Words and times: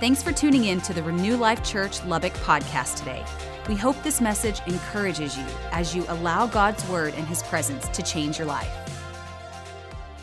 Thanks 0.00 0.22
for 0.22 0.30
tuning 0.30 0.66
in 0.66 0.80
to 0.82 0.94
the 0.94 1.02
Renew 1.02 1.36
Life 1.36 1.64
Church 1.64 2.04
Lubbock 2.04 2.32
podcast 2.34 2.98
today. 2.98 3.24
We 3.68 3.74
hope 3.74 4.00
this 4.04 4.20
message 4.20 4.60
encourages 4.68 5.36
you 5.36 5.44
as 5.72 5.92
you 5.92 6.04
allow 6.06 6.46
God's 6.46 6.88
word 6.88 7.14
and 7.14 7.26
his 7.26 7.42
presence 7.42 7.88
to 7.88 8.00
change 8.04 8.38
your 8.38 8.46
life. 8.46 8.70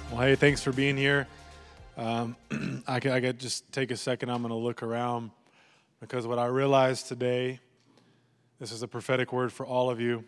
Well, 0.10 0.22
hey, 0.22 0.36
thanks 0.36 0.64
for 0.64 0.72
being 0.72 0.96
here. 0.96 1.28
Um, 1.98 2.38
I 2.88 3.02
could, 3.02 3.12
I 3.12 3.34
just 3.34 3.70
take 3.74 3.92
a 3.92 3.98
second. 3.98 4.30
I'm 4.30 4.42
going 4.44 4.52
to 4.52 4.56
look 4.56 4.82
around 4.82 5.32
because 6.00 6.26
what 6.26 6.40
I 6.40 6.46
realized 6.46 7.10
today, 7.10 7.60
this 8.62 8.72
is 8.72 8.82
a 8.82 8.88
prophetic 8.88 9.34
word 9.34 9.52
for 9.52 9.66
all 9.66 9.90
of 9.90 10.00
you. 10.00 10.24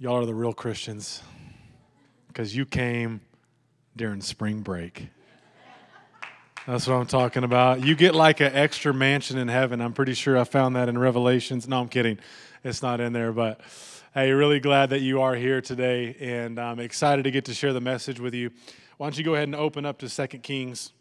Y'all 0.00 0.16
are 0.16 0.26
the 0.26 0.34
real 0.34 0.52
Christians 0.52 1.22
because 2.26 2.56
you 2.56 2.66
came 2.66 3.20
during 3.94 4.20
spring 4.20 4.62
break. 4.62 5.08
That's 6.66 6.88
what 6.88 6.96
I'm 6.96 7.06
talking 7.06 7.44
about. 7.44 7.84
You 7.84 7.94
get 7.94 8.16
like 8.16 8.40
an 8.40 8.52
extra 8.52 8.92
mansion 8.92 9.38
in 9.38 9.46
heaven. 9.46 9.80
I'm 9.80 9.92
pretty 9.92 10.14
sure 10.14 10.36
I 10.36 10.42
found 10.42 10.74
that 10.74 10.88
in 10.88 10.98
Revelations. 10.98 11.68
No, 11.68 11.80
I'm 11.80 11.88
kidding. 11.88 12.18
It's 12.64 12.82
not 12.82 13.00
in 13.00 13.12
there, 13.12 13.30
but 13.32 13.60
hey, 14.14 14.32
really 14.32 14.58
glad 14.58 14.90
that 14.90 15.00
you 15.00 15.20
are 15.20 15.36
here 15.36 15.60
today, 15.60 16.16
and 16.18 16.58
I'm 16.58 16.80
excited 16.80 17.22
to 17.22 17.30
get 17.30 17.44
to 17.44 17.54
share 17.54 17.72
the 17.72 17.80
message 17.80 18.18
with 18.18 18.34
you. 18.34 18.50
Why 18.96 19.06
don't 19.06 19.16
you 19.16 19.22
go 19.22 19.34
ahead 19.34 19.46
and 19.46 19.54
open 19.54 19.86
up 19.86 19.98
to 19.98 20.08
2 20.08 20.38
Kings 20.38 20.92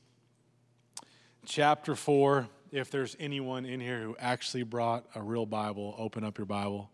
chapter 1.48 1.96
4. 1.96 2.48
If 2.72 2.92
there's 2.92 3.16
anyone 3.20 3.66
in 3.66 3.80
here 3.80 4.02
who 4.02 4.16
actually 4.20 4.64
brought 4.64 5.06
a 5.16 5.22
real 5.22 5.48
Bible, 5.48 5.96
open 5.98 6.24
up 6.24 6.38
your 6.38 6.46
Bible. 6.46 6.92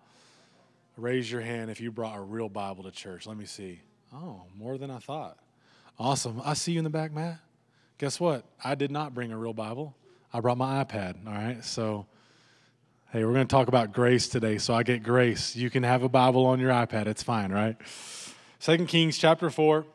Raise 0.95 1.29
your 1.29 1.41
hand 1.41 1.71
if 1.71 1.81
you 1.81 1.91
brought 1.91 2.17
a 2.17 2.21
real 2.21 2.47
Bible 2.47 2.83
to 2.83 2.91
church. 2.91 3.27
Let 3.27 3.35
me 3.35 3.45
see. 3.45 3.81
Oh, 4.13 4.43
more 4.55 4.77
than 4.77 4.91
I 4.91 4.99
thought. 4.99 5.37
Awesome. 5.99 6.41
I 6.45 6.53
see 6.53 6.71
you 6.71 6.77
in 6.77 6.85
the 6.85 6.89
back, 6.89 7.11
Matt. 7.11 7.39
Guess 8.01 8.19
what? 8.19 8.45
I 8.63 8.73
did 8.73 8.89
not 8.89 9.13
bring 9.13 9.31
a 9.31 9.37
real 9.37 9.53
Bible. 9.53 9.95
I 10.33 10.39
brought 10.39 10.57
my 10.57 10.83
iPad. 10.83 11.17
All 11.27 11.33
right. 11.33 11.63
So, 11.63 12.07
hey, 13.11 13.23
we're 13.23 13.33
going 13.33 13.45
to 13.45 13.55
talk 13.55 13.67
about 13.67 13.93
grace 13.93 14.27
today. 14.27 14.57
So 14.57 14.73
I 14.73 14.81
get 14.81 15.03
grace. 15.03 15.55
You 15.55 15.69
can 15.69 15.83
have 15.83 16.01
a 16.01 16.09
Bible 16.09 16.47
on 16.47 16.59
your 16.59 16.71
iPad. 16.71 17.05
It's 17.05 17.21
fine, 17.21 17.51
right? 17.51 17.77
Second 18.57 18.87
Kings 18.87 19.19
chapter 19.19 19.51
4. 19.51 19.85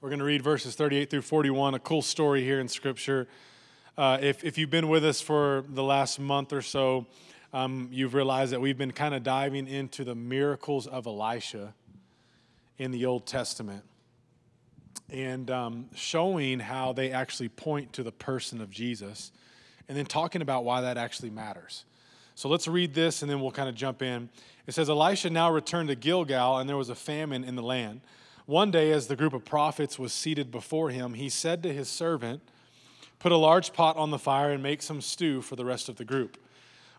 We're 0.00 0.08
going 0.08 0.20
to 0.20 0.24
read 0.24 0.42
verses 0.42 0.76
38 0.76 1.10
through 1.10 1.22
41. 1.22 1.74
A 1.74 1.80
cool 1.80 2.00
story 2.00 2.44
here 2.44 2.60
in 2.60 2.68
Scripture. 2.68 3.26
Uh, 3.96 4.18
if, 4.20 4.44
if 4.44 4.56
you've 4.56 4.70
been 4.70 4.86
with 4.86 5.04
us 5.04 5.20
for 5.20 5.64
the 5.68 5.82
last 5.82 6.20
month 6.20 6.52
or 6.52 6.62
so, 6.62 7.06
um, 7.52 7.88
you've 7.90 8.14
realized 8.14 8.52
that 8.52 8.60
we've 8.60 8.78
been 8.78 8.92
kind 8.92 9.16
of 9.16 9.24
diving 9.24 9.66
into 9.66 10.04
the 10.04 10.14
miracles 10.14 10.86
of 10.86 11.08
Elisha 11.08 11.74
in 12.78 12.92
the 12.92 13.04
Old 13.04 13.26
Testament 13.26 13.82
and 15.10 15.50
um, 15.50 15.86
showing 15.94 16.60
how 16.60 16.92
they 16.92 17.10
actually 17.10 17.48
point 17.48 17.92
to 17.94 18.02
the 18.02 18.12
person 18.12 18.60
of 18.60 18.70
Jesus 18.70 19.32
and 19.88 19.96
then 19.96 20.06
talking 20.06 20.42
about 20.42 20.64
why 20.64 20.82
that 20.82 20.98
actually 20.98 21.30
matters. 21.30 21.84
So 22.34 22.48
let's 22.48 22.68
read 22.68 22.94
this 22.94 23.22
and 23.22 23.30
then 23.30 23.40
we'll 23.40 23.50
kind 23.50 23.68
of 23.68 23.74
jump 23.74 24.02
in. 24.02 24.28
It 24.66 24.74
says 24.74 24.90
Elisha 24.90 25.30
now 25.30 25.50
returned 25.50 25.88
to 25.88 25.94
Gilgal, 25.94 26.58
and 26.58 26.68
there 26.68 26.76
was 26.76 26.90
a 26.90 26.94
famine 26.94 27.42
in 27.42 27.56
the 27.56 27.62
land. 27.62 28.02
One 28.44 28.70
day, 28.70 28.92
as 28.92 29.06
the 29.06 29.16
group 29.16 29.32
of 29.32 29.44
prophets 29.44 29.98
was 29.98 30.12
seated 30.12 30.50
before 30.50 30.90
him, 30.90 31.14
he 31.14 31.28
said 31.28 31.62
to 31.62 31.72
his 31.72 31.88
servant, 31.88 32.42
Put 33.18 33.32
a 33.32 33.36
large 33.36 33.72
pot 33.72 33.96
on 33.96 34.10
the 34.10 34.18
fire 34.18 34.50
and 34.50 34.62
make 34.62 34.82
some 34.82 35.00
stew 35.00 35.40
for 35.42 35.56
the 35.56 35.64
rest 35.64 35.88
of 35.88 35.96
the 35.96 36.04
group 36.04 36.38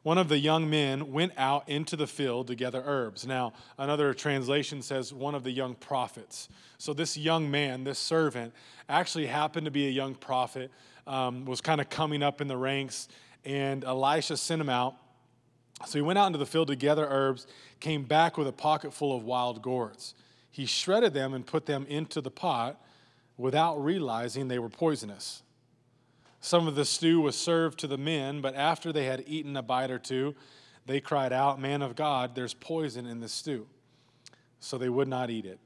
one 0.03 0.17
of 0.17 0.29
the 0.29 0.37
young 0.37 0.69
men 0.69 1.11
went 1.11 1.33
out 1.37 1.67
into 1.67 1.95
the 1.95 2.07
field 2.07 2.47
to 2.47 2.55
gather 2.55 2.81
herbs. 2.85 3.27
Now, 3.27 3.53
another 3.77 4.13
translation 4.13 4.81
says 4.81 5.13
one 5.13 5.35
of 5.35 5.43
the 5.43 5.51
young 5.51 5.75
prophets. 5.75 6.47
So, 6.77 6.93
this 6.93 7.17
young 7.17 7.51
man, 7.51 7.83
this 7.83 7.99
servant, 7.99 8.53
actually 8.87 9.25
happened 9.25 9.65
to 9.65 9.71
be 9.71 9.87
a 9.87 9.91
young 9.91 10.15
prophet, 10.15 10.71
um, 11.05 11.45
was 11.45 11.59
kind 11.59 11.81
of 11.81 11.89
coming 11.89 12.23
up 12.23 12.39
in 12.39 12.47
the 12.47 12.57
ranks, 12.57 13.09
and 13.43 13.83
Elisha 13.83 14.37
sent 14.37 14.61
him 14.61 14.69
out. 14.69 14.95
So, 15.85 15.97
he 15.97 16.01
went 16.01 16.17
out 16.17 16.27
into 16.27 16.39
the 16.39 16.45
field 16.45 16.69
to 16.69 16.75
gather 16.75 17.05
herbs, 17.05 17.45
came 17.81 18.03
back 18.03 18.37
with 18.37 18.47
a 18.47 18.53
pocket 18.53 18.93
full 18.93 19.15
of 19.15 19.23
wild 19.23 19.61
gourds. 19.61 20.15
He 20.49 20.65
shredded 20.65 21.13
them 21.13 21.33
and 21.33 21.45
put 21.45 21.65
them 21.65 21.85
into 21.87 22.21
the 22.21 22.31
pot 22.31 22.81
without 23.37 23.83
realizing 23.83 24.47
they 24.47 24.59
were 24.59 24.69
poisonous. 24.69 25.43
Some 26.41 26.67
of 26.67 26.75
the 26.75 26.85
stew 26.85 27.21
was 27.21 27.35
served 27.35 27.79
to 27.79 27.87
the 27.87 27.97
men, 27.97 28.41
but 28.41 28.55
after 28.55 28.93
they 28.93 29.05
had 29.05 29.23
eaten 29.27 29.57
a 29.57 29.61
bite 29.61 29.91
or 29.91 29.99
two, 29.99 30.35
they 30.85 31.01
cried 31.01 31.33
out, 31.33 31.59
Man 31.59 31.81
of 31.81 31.95
God, 31.95 32.33
there's 32.35 32.53
poison 32.53 33.05
in 33.05 33.19
the 33.19 33.27
stew. 33.27 33.67
So 34.59 34.77
they 34.77 34.89
would 34.89 35.07
not 35.07 35.29
eat 35.29 35.45
it. 35.45 35.59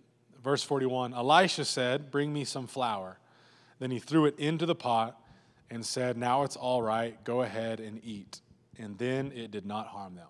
Verse 0.43 0.63
41 0.63 1.13
Elisha 1.13 1.65
said, 1.65 2.11
Bring 2.11 2.33
me 2.33 2.43
some 2.43 2.67
flour. 2.67 3.19
Then 3.79 3.91
he 3.91 3.99
threw 3.99 4.25
it 4.25 4.37
into 4.37 4.65
the 4.65 4.75
pot 4.75 5.19
and 5.69 5.85
said, 5.85 6.17
Now 6.17 6.43
it's 6.43 6.55
all 6.55 6.81
right, 6.81 7.23
go 7.23 7.41
ahead 7.41 7.79
and 7.79 7.99
eat. 8.03 8.41
And 8.77 8.97
then 8.97 9.31
it 9.33 9.51
did 9.51 9.65
not 9.65 9.87
harm 9.87 10.15
them. 10.15 10.27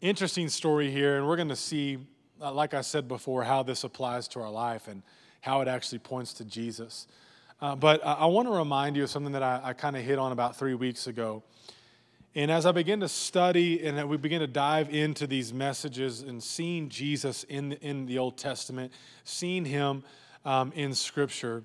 Interesting 0.00 0.48
story 0.48 0.90
here, 0.90 1.18
and 1.18 1.26
we're 1.26 1.36
going 1.36 1.48
to 1.48 1.56
see, 1.56 1.98
uh, 2.40 2.52
like 2.52 2.74
I 2.74 2.80
said 2.80 3.06
before, 3.06 3.44
how 3.44 3.62
this 3.62 3.84
applies 3.84 4.28
to 4.28 4.40
our 4.40 4.50
life 4.50 4.88
and 4.88 5.02
how 5.40 5.60
it 5.60 5.68
actually 5.68 5.98
points 5.98 6.32
to 6.34 6.44
Jesus. 6.44 7.06
Uh, 7.60 7.76
but 7.76 8.04
I, 8.06 8.12
I 8.14 8.26
want 8.26 8.48
to 8.48 8.52
remind 8.52 8.96
you 8.96 9.02
of 9.02 9.10
something 9.10 9.32
that 9.32 9.42
I, 9.42 9.60
I 9.62 9.72
kind 9.74 9.96
of 9.96 10.02
hit 10.02 10.18
on 10.18 10.32
about 10.32 10.56
three 10.56 10.74
weeks 10.74 11.06
ago. 11.06 11.42
And 12.34 12.50
as 12.50 12.64
I 12.64 12.72
begin 12.72 13.00
to 13.00 13.08
study 13.08 13.84
and 13.84 14.08
we 14.08 14.16
begin 14.16 14.40
to 14.40 14.46
dive 14.46 14.94
into 14.94 15.26
these 15.26 15.52
messages 15.52 16.22
and 16.22 16.42
seeing 16.42 16.88
Jesus 16.88 17.44
in 17.44 17.70
the, 17.70 17.80
in 17.80 18.06
the 18.06 18.18
Old 18.18 18.38
Testament, 18.38 18.92
seeing 19.24 19.64
him 19.64 20.04
um, 20.44 20.72
in 20.74 20.94
Scripture, 20.94 21.64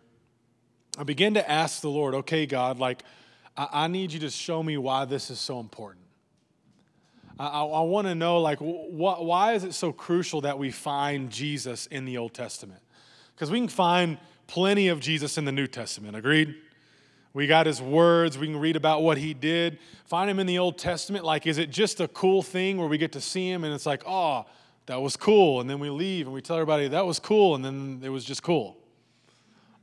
I 0.97 1.03
begin 1.03 1.35
to 1.35 1.49
ask 1.49 1.81
the 1.81 1.89
Lord, 1.89 2.15
okay, 2.15 2.45
God, 2.45 2.79
like, 2.79 3.03
I, 3.55 3.67
I 3.71 3.87
need 3.87 4.11
you 4.11 4.19
to 4.21 4.29
show 4.29 4.63
me 4.63 4.77
why 4.77 5.05
this 5.05 5.29
is 5.29 5.39
so 5.39 5.59
important. 5.59 6.05
I, 7.39 7.47
I, 7.47 7.63
I 7.63 7.81
want 7.81 8.07
to 8.07 8.15
know, 8.15 8.41
like, 8.41 8.59
wh- 8.59 9.21
why 9.21 9.53
is 9.53 9.63
it 9.63 9.73
so 9.73 9.93
crucial 9.93 10.41
that 10.41 10.57
we 10.57 10.71
find 10.71 11.29
Jesus 11.29 11.85
in 11.87 12.05
the 12.05 12.17
Old 12.17 12.33
Testament? 12.33 12.81
Because 13.35 13.51
we 13.51 13.59
can 13.59 13.67
find 13.67 14.17
plenty 14.47 14.87
of 14.87 14.99
Jesus 14.99 15.37
in 15.37 15.45
the 15.45 15.51
New 15.51 15.67
Testament. 15.67 16.15
Agreed? 16.15 16.55
We 17.33 17.47
got 17.47 17.65
his 17.65 17.81
words. 17.81 18.37
We 18.37 18.47
can 18.47 18.57
read 18.57 18.77
about 18.77 19.03
what 19.03 19.17
he 19.17 19.33
did. 19.33 19.77
Find 20.05 20.29
him 20.29 20.39
in 20.39 20.47
the 20.47 20.57
Old 20.57 20.77
Testament. 20.77 21.25
Like, 21.25 21.45
is 21.45 21.57
it 21.57 21.69
just 21.69 21.99
a 21.99 22.07
cool 22.07 22.41
thing 22.41 22.77
where 22.77 22.87
we 22.87 22.97
get 22.97 23.11
to 23.11 23.21
see 23.21 23.49
him 23.49 23.65
and 23.65 23.73
it's 23.73 23.85
like, 23.85 24.03
oh, 24.07 24.45
that 24.85 25.01
was 25.01 25.17
cool. 25.17 25.59
And 25.59 25.69
then 25.69 25.79
we 25.79 25.89
leave 25.89 26.27
and 26.27 26.33
we 26.33 26.41
tell 26.41 26.55
everybody 26.55 26.87
that 26.87 27.05
was 27.05 27.19
cool 27.19 27.55
and 27.55 27.65
then 27.65 27.99
it 28.03 28.09
was 28.09 28.23
just 28.23 28.41
cool? 28.41 28.77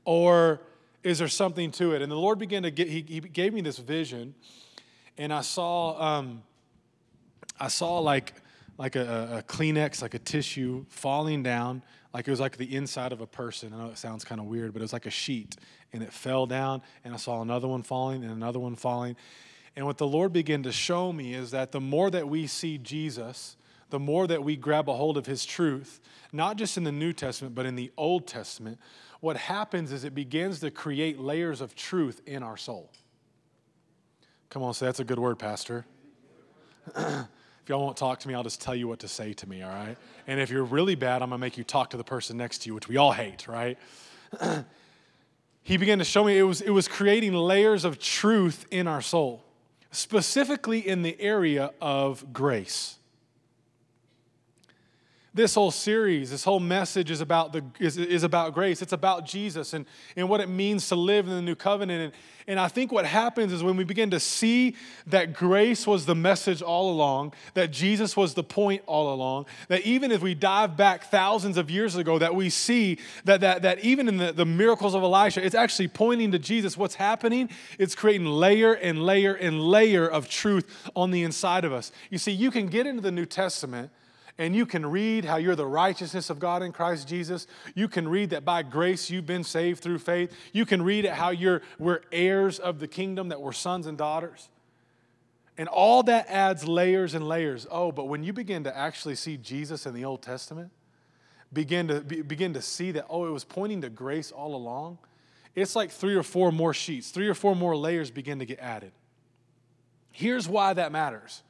Or 0.04 0.62
is 1.02 1.18
there 1.18 1.28
something 1.28 1.70
to 1.72 1.94
it? 1.94 2.00
And 2.00 2.10
the 2.10 2.16
Lord 2.16 2.38
began 2.38 2.62
to 2.62 2.70
get, 2.70 2.88
he, 2.88 3.04
he 3.06 3.20
gave 3.20 3.52
me 3.52 3.60
this 3.60 3.78
vision 3.78 4.34
and 5.18 5.30
I 5.30 5.42
saw, 5.42 6.00
um, 6.00 6.42
I 7.60 7.68
saw 7.68 7.98
like, 7.98 8.32
like 8.78 8.96
a, 8.96 9.38
a 9.38 9.42
Kleenex, 9.42 10.00
like 10.00 10.14
a 10.14 10.18
tissue 10.18 10.86
falling 10.88 11.42
down 11.42 11.82
like 12.12 12.28
it 12.28 12.30
was 12.30 12.40
like 12.40 12.56
the 12.56 12.74
inside 12.74 13.12
of 13.12 13.20
a 13.20 13.26
person. 13.26 13.72
I 13.72 13.78
know 13.78 13.90
it 13.90 13.98
sounds 13.98 14.24
kind 14.24 14.40
of 14.40 14.46
weird, 14.46 14.72
but 14.72 14.80
it 14.80 14.82
was 14.82 14.92
like 14.92 15.06
a 15.06 15.10
sheet, 15.10 15.56
and 15.92 16.02
it 16.02 16.12
fell 16.12 16.46
down, 16.46 16.82
and 17.04 17.14
I 17.14 17.16
saw 17.16 17.40
another 17.42 17.68
one 17.68 17.82
falling 17.82 18.22
and 18.22 18.32
another 18.32 18.58
one 18.58 18.76
falling. 18.76 19.16
And 19.74 19.86
what 19.86 19.98
the 19.98 20.06
Lord 20.06 20.32
began 20.32 20.62
to 20.64 20.72
show 20.72 21.12
me 21.12 21.34
is 21.34 21.50
that 21.52 21.72
the 21.72 21.80
more 21.80 22.10
that 22.10 22.28
we 22.28 22.46
see 22.46 22.76
Jesus, 22.76 23.56
the 23.88 23.98
more 23.98 24.26
that 24.26 24.44
we 24.44 24.56
grab 24.56 24.88
a 24.88 24.94
hold 24.94 25.16
of 25.16 25.26
his 25.26 25.44
truth, 25.44 26.00
not 26.32 26.56
just 26.56 26.76
in 26.76 26.84
the 26.84 26.92
New 26.92 27.12
Testament, 27.12 27.54
but 27.54 27.66
in 27.66 27.76
the 27.76 27.90
Old 27.96 28.26
Testament, 28.26 28.78
what 29.20 29.36
happens 29.36 29.92
is 29.92 30.04
it 30.04 30.14
begins 30.14 30.60
to 30.60 30.70
create 30.70 31.18
layers 31.18 31.60
of 31.60 31.74
truth 31.74 32.20
in 32.26 32.42
our 32.42 32.56
soul. 32.56 32.90
Come 34.50 34.62
on, 34.62 34.74
say 34.74 34.86
that's 34.86 35.00
a 35.00 35.04
good 35.04 35.18
word, 35.18 35.38
Pastor. 35.38 35.86
If 37.62 37.68
y'all 37.68 37.82
won't 37.82 37.96
talk 37.96 38.18
to 38.20 38.28
me, 38.28 38.34
I'll 38.34 38.42
just 38.42 38.60
tell 38.60 38.74
you 38.74 38.88
what 38.88 38.98
to 39.00 39.08
say 39.08 39.32
to 39.34 39.48
me, 39.48 39.62
all 39.62 39.70
right? 39.70 39.96
And 40.26 40.40
if 40.40 40.50
you're 40.50 40.64
really 40.64 40.96
bad, 40.96 41.22
I'm 41.22 41.30
gonna 41.30 41.38
make 41.38 41.56
you 41.56 41.64
talk 41.64 41.90
to 41.90 41.96
the 41.96 42.04
person 42.04 42.36
next 42.36 42.58
to 42.62 42.68
you, 42.68 42.74
which 42.74 42.88
we 42.88 42.96
all 42.96 43.12
hate, 43.12 43.46
right? 43.46 43.78
he 45.62 45.76
began 45.76 45.98
to 45.98 46.04
show 46.04 46.24
me 46.24 46.38
it 46.38 46.42
was, 46.42 46.60
it 46.60 46.70
was 46.70 46.88
creating 46.88 47.34
layers 47.34 47.84
of 47.84 48.00
truth 48.00 48.66
in 48.72 48.88
our 48.88 49.00
soul, 49.00 49.44
specifically 49.92 50.86
in 50.86 51.02
the 51.02 51.20
area 51.20 51.70
of 51.80 52.32
grace 52.32 52.98
this 55.34 55.54
whole 55.54 55.70
series, 55.70 56.30
this 56.30 56.44
whole 56.44 56.60
message 56.60 57.10
is 57.10 57.22
about, 57.22 57.52
the, 57.52 57.64
is, 57.80 57.96
is 57.96 58.22
about 58.22 58.52
grace. 58.52 58.82
It's 58.82 58.92
about 58.92 59.24
Jesus 59.24 59.72
and, 59.72 59.86
and 60.14 60.28
what 60.28 60.42
it 60.42 60.48
means 60.48 60.88
to 60.88 60.96
live 60.96 61.26
in 61.26 61.32
the 61.32 61.40
new 61.40 61.54
covenant. 61.54 62.02
And, 62.02 62.12
and 62.46 62.60
I 62.60 62.68
think 62.68 62.92
what 62.92 63.06
happens 63.06 63.50
is 63.50 63.62
when 63.62 63.78
we 63.78 63.84
begin 63.84 64.10
to 64.10 64.20
see 64.20 64.76
that 65.06 65.32
grace 65.32 65.86
was 65.86 66.04
the 66.04 66.14
message 66.14 66.60
all 66.60 66.90
along, 66.90 67.32
that 67.54 67.70
Jesus 67.70 68.14
was 68.14 68.34
the 68.34 68.42
point 68.42 68.82
all 68.86 69.14
along, 69.14 69.46
that 69.68 69.82
even 69.82 70.10
if 70.10 70.20
we 70.20 70.34
dive 70.34 70.76
back 70.76 71.04
thousands 71.04 71.56
of 71.56 71.70
years 71.70 71.96
ago, 71.96 72.18
that 72.18 72.34
we 72.34 72.50
see 72.50 72.98
that, 73.24 73.40
that, 73.40 73.62
that 73.62 73.78
even 73.78 74.08
in 74.08 74.18
the, 74.18 74.32
the 74.32 74.46
miracles 74.46 74.94
of 74.94 75.02
Elisha, 75.02 75.42
it's 75.42 75.54
actually 75.54 75.88
pointing 75.88 76.32
to 76.32 76.38
Jesus. 76.38 76.76
What's 76.76 76.96
happening? 76.96 77.48
It's 77.78 77.94
creating 77.94 78.26
layer 78.26 78.74
and 78.74 79.02
layer 79.02 79.32
and 79.32 79.62
layer 79.62 80.06
of 80.06 80.28
truth 80.28 80.90
on 80.94 81.10
the 81.10 81.22
inside 81.22 81.64
of 81.64 81.72
us. 81.72 81.90
You 82.10 82.18
see, 82.18 82.32
you 82.32 82.50
can 82.50 82.66
get 82.66 82.86
into 82.86 83.00
the 83.00 83.12
New 83.12 83.26
Testament 83.26 83.90
and 84.42 84.56
you 84.56 84.66
can 84.66 84.84
read 84.84 85.24
how 85.24 85.36
you're 85.36 85.54
the 85.54 85.64
righteousness 85.64 86.28
of 86.28 86.40
God 86.40 86.64
in 86.64 86.72
Christ 86.72 87.06
Jesus. 87.06 87.46
You 87.76 87.86
can 87.86 88.08
read 88.08 88.30
that 88.30 88.44
by 88.44 88.64
grace 88.64 89.08
you've 89.08 89.24
been 89.24 89.44
saved 89.44 89.80
through 89.80 90.00
faith. 90.00 90.34
You 90.52 90.66
can 90.66 90.82
read 90.82 91.04
it 91.04 91.12
how 91.12 91.30
you're, 91.30 91.62
we're 91.78 92.00
heirs 92.10 92.58
of 92.58 92.80
the 92.80 92.88
kingdom, 92.88 93.28
that 93.28 93.40
we're 93.40 93.52
sons 93.52 93.86
and 93.86 93.96
daughters. 93.96 94.48
And 95.56 95.68
all 95.68 96.02
that 96.02 96.26
adds 96.28 96.66
layers 96.66 97.14
and 97.14 97.28
layers. 97.28 97.68
Oh, 97.70 97.92
but 97.92 98.06
when 98.06 98.24
you 98.24 98.32
begin 98.32 98.64
to 98.64 98.76
actually 98.76 99.14
see 99.14 99.36
Jesus 99.36 99.86
in 99.86 99.94
the 99.94 100.04
Old 100.04 100.22
Testament, 100.22 100.72
begin 101.52 101.86
to, 101.86 102.00
be, 102.00 102.22
begin 102.22 102.52
to 102.54 102.62
see 102.62 102.90
that, 102.90 103.06
oh, 103.08 103.26
it 103.26 103.30
was 103.30 103.44
pointing 103.44 103.82
to 103.82 103.90
grace 103.90 104.32
all 104.32 104.56
along, 104.56 104.98
it's 105.54 105.76
like 105.76 105.92
three 105.92 106.16
or 106.16 106.24
four 106.24 106.50
more 106.50 106.74
sheets, 106.74 107.12
three 107.12 107.28
or 107.28 107.34
four 107.34 107.54
more 107.54 107.76
layers 107.76 108.10
begin 108.10 108.40
to 108.40 108.44
get 108.44 108.58
added. 108.58 108.90
Here's 110.10 110.48
why 110.48 110.72
that 110.72 110.90
matters. 110.90 111.44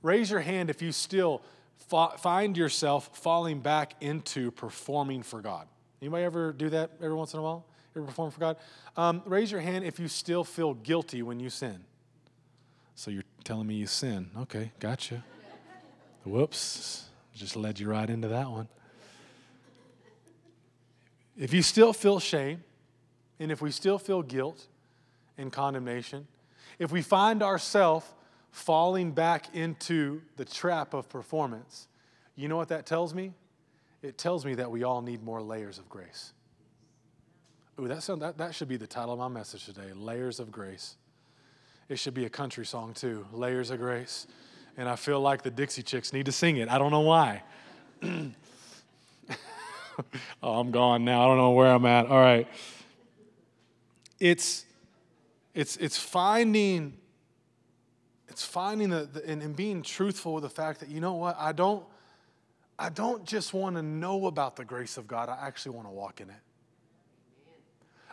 Raise 0.00 0.30
your 0.30 0.40
hand 0.40 0.70
if 0.70 0.80
you 0.80 0.92
still 0.92 1.42
find 1.80 2.56
yourself 2.56 3.10
falling 3.18 3.60
back 3.60 3.94
into 4.00 4.50
performing 4.50 5.22
for 5.22 5.40
God. 5.40 5.66
Anybody 6.00 6.24
ever 6.24 6.52
do 6.52 6.70
that 6.70 6.90
every 7.02 7.14
once 7.14 7.34
in 7.34 7.40
a 7.40 7.42
while? 7.42 7.64
Ever 7.96 8.06
perform 8.06 8.30
for 8.30 8.40
God? 8.40 8.56
Um, 8.96 9.22
raise 9.26 9.50
your 9.50 9.60
hand 9.60 9.84
if 9.84 9.98
you 9.98 10.08
still 10.08 10.44
feel 10.44 10.74
guilty 10.74 11.22
when 11.22 11.40
you 11.40 11.50
sin. 11.50 11.84
So 12.94 13.10
you're 13.10 13.24
telling 13.44 13.66
me 13.66 13.74
you 13.74 13.86
sin. 13.86 14.30
Okay, 14.38 14.72
gotcha. 14.78 15.24
Whoops, 16.24 17.08
just 17.34 17.56
led 17.56 17.80
you 17.80 17.88
right 17.88 18.08
into 18.08 18.28
that 18.28 18.50
one. 18.50 18.68
If 21.36 21.54
you 21.54 21.62
still 21.62 21.92
feel 21.92 22.20
shame, 22.20 22.62
and 23.38 23.50
if 23.50 23.62
we 23.62 23.70
still 23.70 23.98
feel 23.98 24.22
guilt 24.22 24.66
and 25.38 25.50
condemnation, 25.50 26.26
if 26.78 26.92
we 26.92 27.00
find 27.00 27.42
ourselves 27.42 28.06
falling 28.50 29.12
back 29.12 29.54
into 29.54 30.22
the 30.36 30.44
trap 30.44 30.94
of 30.94 31.08
performance, 31.08 31.88
you 32.36 32.48
know 32.48 32.56
what 32.56 32.68
that 32.68 32.86
tells 32.86 33.14
me? 33.14 33.32
It 34.02 34.16
tells 34.18 34.44
me 34.44 34.54
that 34.54 34.70
we 34.70 34.82
all 34.82 35.02
need 35.02 35.22
more 35.22 35.42
layers 35.42 35.78
of 35.78 35.88
grace. 35.88 36.32
Ooh, 37.78 37.88
that, 37.88 38.02
sound, 38.02 38.20
that, 38.22 38.36
that 38.38 38.54
should 38.54 38.68
be 38.68 38.76
the 38.76 38.86
title 38.86 39.14
of 39.14 39.18
my 39.18 39.28
message 39.28 39.64
today 39.64 39.92
Layers 39.94 40.38
of 40.38 40.52
Grace. 40.52 40.96
It 41.88 41.98
should 41.98 42.14
be 42.14 42.26
a 42.26 42.30
country 42.30 42.66
song 42.66 42.92
too, 42.92 43.26
Layers 43.32 43.70
of 43.70 43.78
Grace. 43.78 44.26
And 44.76 44.88
I 44.88 44.96
feel 44.96 45.20
like 45.20 45.42
the 45.42 45.50
Dixie 45.50 45.82
Chicks 45.82 46.12
need 46.12 46.26
to 46.26 46.32
sing 46.32 46.58
it. 46.58 46.68
I 46.68 46.78
don't 46.78 46.90
know 46.90 47.00
why. 47.00 47.42
oh, 50.42 50.60
I'm 50.60 50.70
gone 50.70 51.04
now. 51.04 51.24
I 51.24 51.26
don't 51.26 51.38
know 51.38 51.50
where 51.52 51.72
I'm 51.72 51.86
at. 51.86 52.06
All 52.06 52.20
right. 52.20 52.46
It's, 54.18 54.64
it's, 55.54 55.76
it's 55.78 55.98
finding 55.98 56.98
it's 58.30 58.44
finding 58.44 58.90
the, 58.90 59.08
the 59.12 59.28
and, 59.28 59.42
and 59.42 59.54
being 59.54 59.82
truthful 59.82 60.34
with 60.34 60.42
the 60.42 60.50
fact 60.50 60.80
that 60.80 60.88
you 60.88 61.00
know 61.00 61.14
what 61.14 61.36
i 61.38 61.52
don't 61.52 61.84
i 62.78 62.88
don't 62.88 63.24
just 63.24 63.52
want 63.52 63.76
to 63.76 63.82
know 63.82 64.26
about 64.26 64.56
the 64.56 64.64
grace 64.64 64.96
of 64.96 65.06
god 65.06 65.28
i 65.28 65.36
actually 65.46 65.74
want 65.74 65.86
to 65.86 65.92
walk 65.92 66.20
in 66.20 66.30
it 66.30 66.36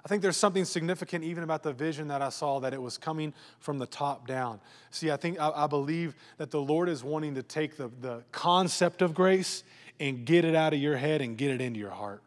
I 0.05 0.09
think 0.09 0.21
there's 0.21 0.37
something 0.37 0.63
significant 0.63 1.25
even 1.25 1.43
about 1.43 1.63
the 1.63 1.73
vision 1.73 2.07
that 2.07 2.21
I 2.21 2.29
saw 2.29 2.61
that 2.61 2.73
it 2.73 2.81
was 2.81 2.97
coming 2.97 3.33
from 3.59 3.77
the 3.77 3.85
top 3.85 4.25
down. 4.25 4.61
See, 4.89 5.11
I 5.11 5.17
think 5.17 5.37
I, 5.37 5.51
I, 5.53 5.67
believe 5.67 6.15
that 6.37 6.49
the 6.49 6.61
Lord 6.61 6.87
is 6.87 7.03
wanting 7.03 7.35
to 7.35 7.43
take 7.43 7.75
the, 7.75 7.91
the 7.99 8.23
concept 8.31 9.01
of 9.01 9.13
grace 9.13 9.65
and 9.99 10.23
get 10.23 10.45
it 10.45 10.55
out 10.55 10.73
of 10.73 10.79
your 10.79 10.95
head 10.95 11.21
and 11.21 11.37
get 11.37 11.51
it 11.51 11.59
into 11.59 11.81
your 11.81 11.91
heart. 11.91 12.21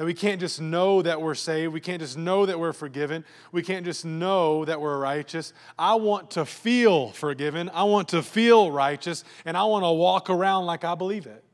That 0.00 0.06
we 0.06 0.14
can't 0.14 0.40
just 0.40 0.62
know 0.62 1.02
that 1.02 1.20
we're 1.20 1.34
saved. 1.34 1.74
We 1.74 1.80
can't 1.80 2.00
just 2.00 2.16
know 2.16 2.46
that 2.46 2.58
we're 2.58 2.72
forgiven. 2.72 3.22
We 3.52 3.62
can't 3.62 3.84
just 3.84 4.06
know 4.06 4.64
that 4.64 4.80
we're 4.80 4.98
righteous. 4.98 5.52
I 5.78 5.96
want 5.96 6.30
to 6.30 6.46
feel 6.46 7.10
forgiven. 7.10 7.70
I 7.74 7.82
want 7.82 8.08
to 8.08 8.22
feel 8.22 8.72
righteous. 8.72 9.24
And 9.44 9.58
I 9.58 9.64
want 9.64 9.84
to 9.84 9.90
walk 9.90 10.30
around 10.30 10.64
like 10.64 10.84
I 10.84 10.94
believe 10.94 11.26
it. 11.26 11.44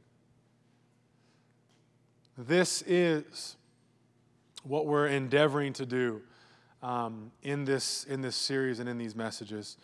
This 2.39 2.85
is 2.87 3.57
what 4.63 4.87
we're 4.87 5.09
endeavoring 5.09 5.73
to 5.73 5.85
do 5.85 6.23
um, 6.85 7.33
in, 7.43 7.65
this, 7.65 8.05
in 8.05 8.21
this 8.21 8.37
series 8.37 8.79
and 8.79 8.89
in 8.89 8.97
these 8.97 9.17
messages. 9.17 9.77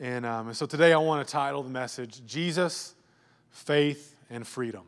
And, 0.00 0.26
um, 0.26 0.48
and 0.48 0.56
so 0.56 0.66
today 0.66 0.92
I 0.92 0.98
want 0.98 1.24
to 1.24 1.32
title 1.32 1.62
the 1.62 1.70
message 1.70 2.26
Jesus, 2.26 2.96
Faith, 3.50 4.16
and 4.28 4.44
Freedom. 4.44 4.82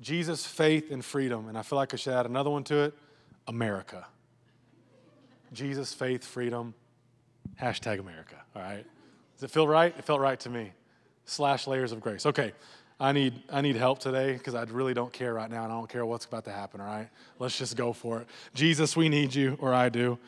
Jesus, 0.00 0.46
faith, 0.46 0.90
and 0.90 1.04
freedom. 1.04 1.48
And 1.48 1.58
I 1.58 1.62
feel 1.62 1.76
like 1.76 1.92
I 1.92 1.96
should 1.96 2.14
add 2.14 2.26
another 2.26 2.50
one 2.50 2.64
to 2.64 2.76
it 2.76 2.94
America. 3.46 4.06
Jesus, 5.52 5.94
faith, 5.94 6.24
freedom, 6.24 6.74
hashtag 7.60 7.98
America. 7.98 8.36
All 8.54 8.62
right? 8.62 8.84
Does 9.36 9.44
it 9.44 9.50
feel 9.50 9.66
right? 9.66 9.94
It 9.96 10.04
felt 10.04 10.20
right 10.20 10.38
to 10.40 10.50
me. 10.50 10.72
Slash 11.24 11.66
layers 11.66 11.92
of 11.92 12.00
grace. 12.00 12.26
Okay. 12.26 12.52
I 13.00 13.12
need, 13.12 13.34
I 13.48 13.60
need 13.60 13.76
help 13.76 14.00
today 14.00 14.32
because 14.32 14.54
I 14.56 14.64
really 14.64 14.92
don't 14.92 15.12
care 15.12 15.32
right 15.32 15.48
now 15.48 15.62
and 15.62 15.72
I 15.72 15.76
don't 15.76 15.88
care 15.88 16.04
what's 16.04 16.24
about 16.24 16.44
to 16.46 16.50
happen, 16.50 16.80
all 16.80 16.86
right? 16.88 17.08
Let's 17.38 17.56
just 17.56 17.76
go 17.76 17.92
for 17.92 18.20
it. 18.20 18.26
Jesus, 18.54 18.96
we 18.96 19.08
need 19.08 19.34
you, 19.34 19.56
or 19.60 19.72
I 19.72 19.88
do. 19.88 20.18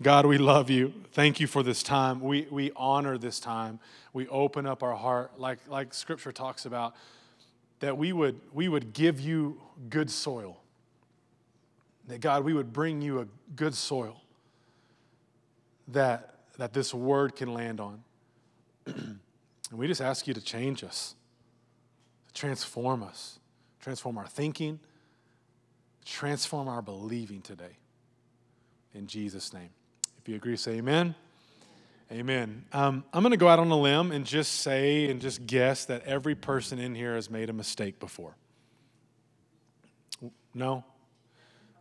God, 0.00 0.26
we 0.26 0.38
love 0.38 0.70
you. 0.70 0.92
Thank 1.12 1.40
you 1.40 1.48
for 1.48 1.64
this 1.64 1.82
time. 1.82 2.20
We, 2.20 2.46
we 2.50 2.70
honor 2.76 3.18
this 3.18 3.40
time. 3.40 3.80
We 4.12 4.28
open 4.28 4.66
up 4.66 4.84
our 4.84 4.94
heart, 4.94 5.32
like, 5.38 5.58
like 5.68 5.92
Scripture 5.94 6.30
talks 6.30 6.64
about 6.64 6.94
that 7.82 7.98
we 7.98 8.12
would, 8.12 8.40
we 8.52 8.68
would 8.68 8.92
give 8.92 9.18
you 9.18 9.60
good 9.90 10.08
soil. 10.08 10.56
That 12.06 12.20
God, 12.20 12.44
we 12.44 12.54
would 12.54 12.72
bring 12.72 13.02
you 13.02 13.18
a 13.18 13.26
good 13.56 13.74
soil 13.74 14.20
that, 15.88 16.36
that 16.58 16.72
this 16.72 16.94
word 16.94 17.34
can 17.34 17.52
land 17.52 17.80
on. 17.80 18.04
and 18.86 19.18
we 19.72 19.88
just 19.88 20.00
ask 20.00 20.28
you 20.28 20.34
to 20.34 20.40
change 20.40 20.84
us, 20.84 21.16
to 22.28 22.34
transform 22.34 23.02
us, 23.02 23.40
transform 23.80 24.16
our 24.16 24.28
thinking, 24.28 24.78
transform 26.04 26.68
our 26.68 26.82
believing 26.82 27.42
today. 27.42 27.78
In 28.94 29.08
Jesus' 29.08 29.52
name. 29.52 29.70
If 30.20 30.28
you 30.28 30.36
agree, 30.36 30.56
say 30.56 30.76
amen. 30.76 31.16
Amen. 32.12 32.66
Um, 32.74 33.04
I'm 33.14 33.22
going 33.22 33.30
to 33.30 33.38
go 33.38 33.48
out 33.48 33.58
on 33.58 33.70
a 33.70 33.80
limb 33.80 34.12
and 34.12 34.26
just 34.26 34.56
say 34.56 35.10
and 35.10 35.18
just 35.18 35.46
guess 35.46 35.86
that 35.86 36.04
every 36.04 36.34
person 36.34 36.78
in 36.78 36.94
here 36.94 37.14
has 37.14 37.30
made 37.30 37.48
a 37.48 37.54
mistake 37.54 37.98
before. 37.98 38.36
No? 40.52 40.84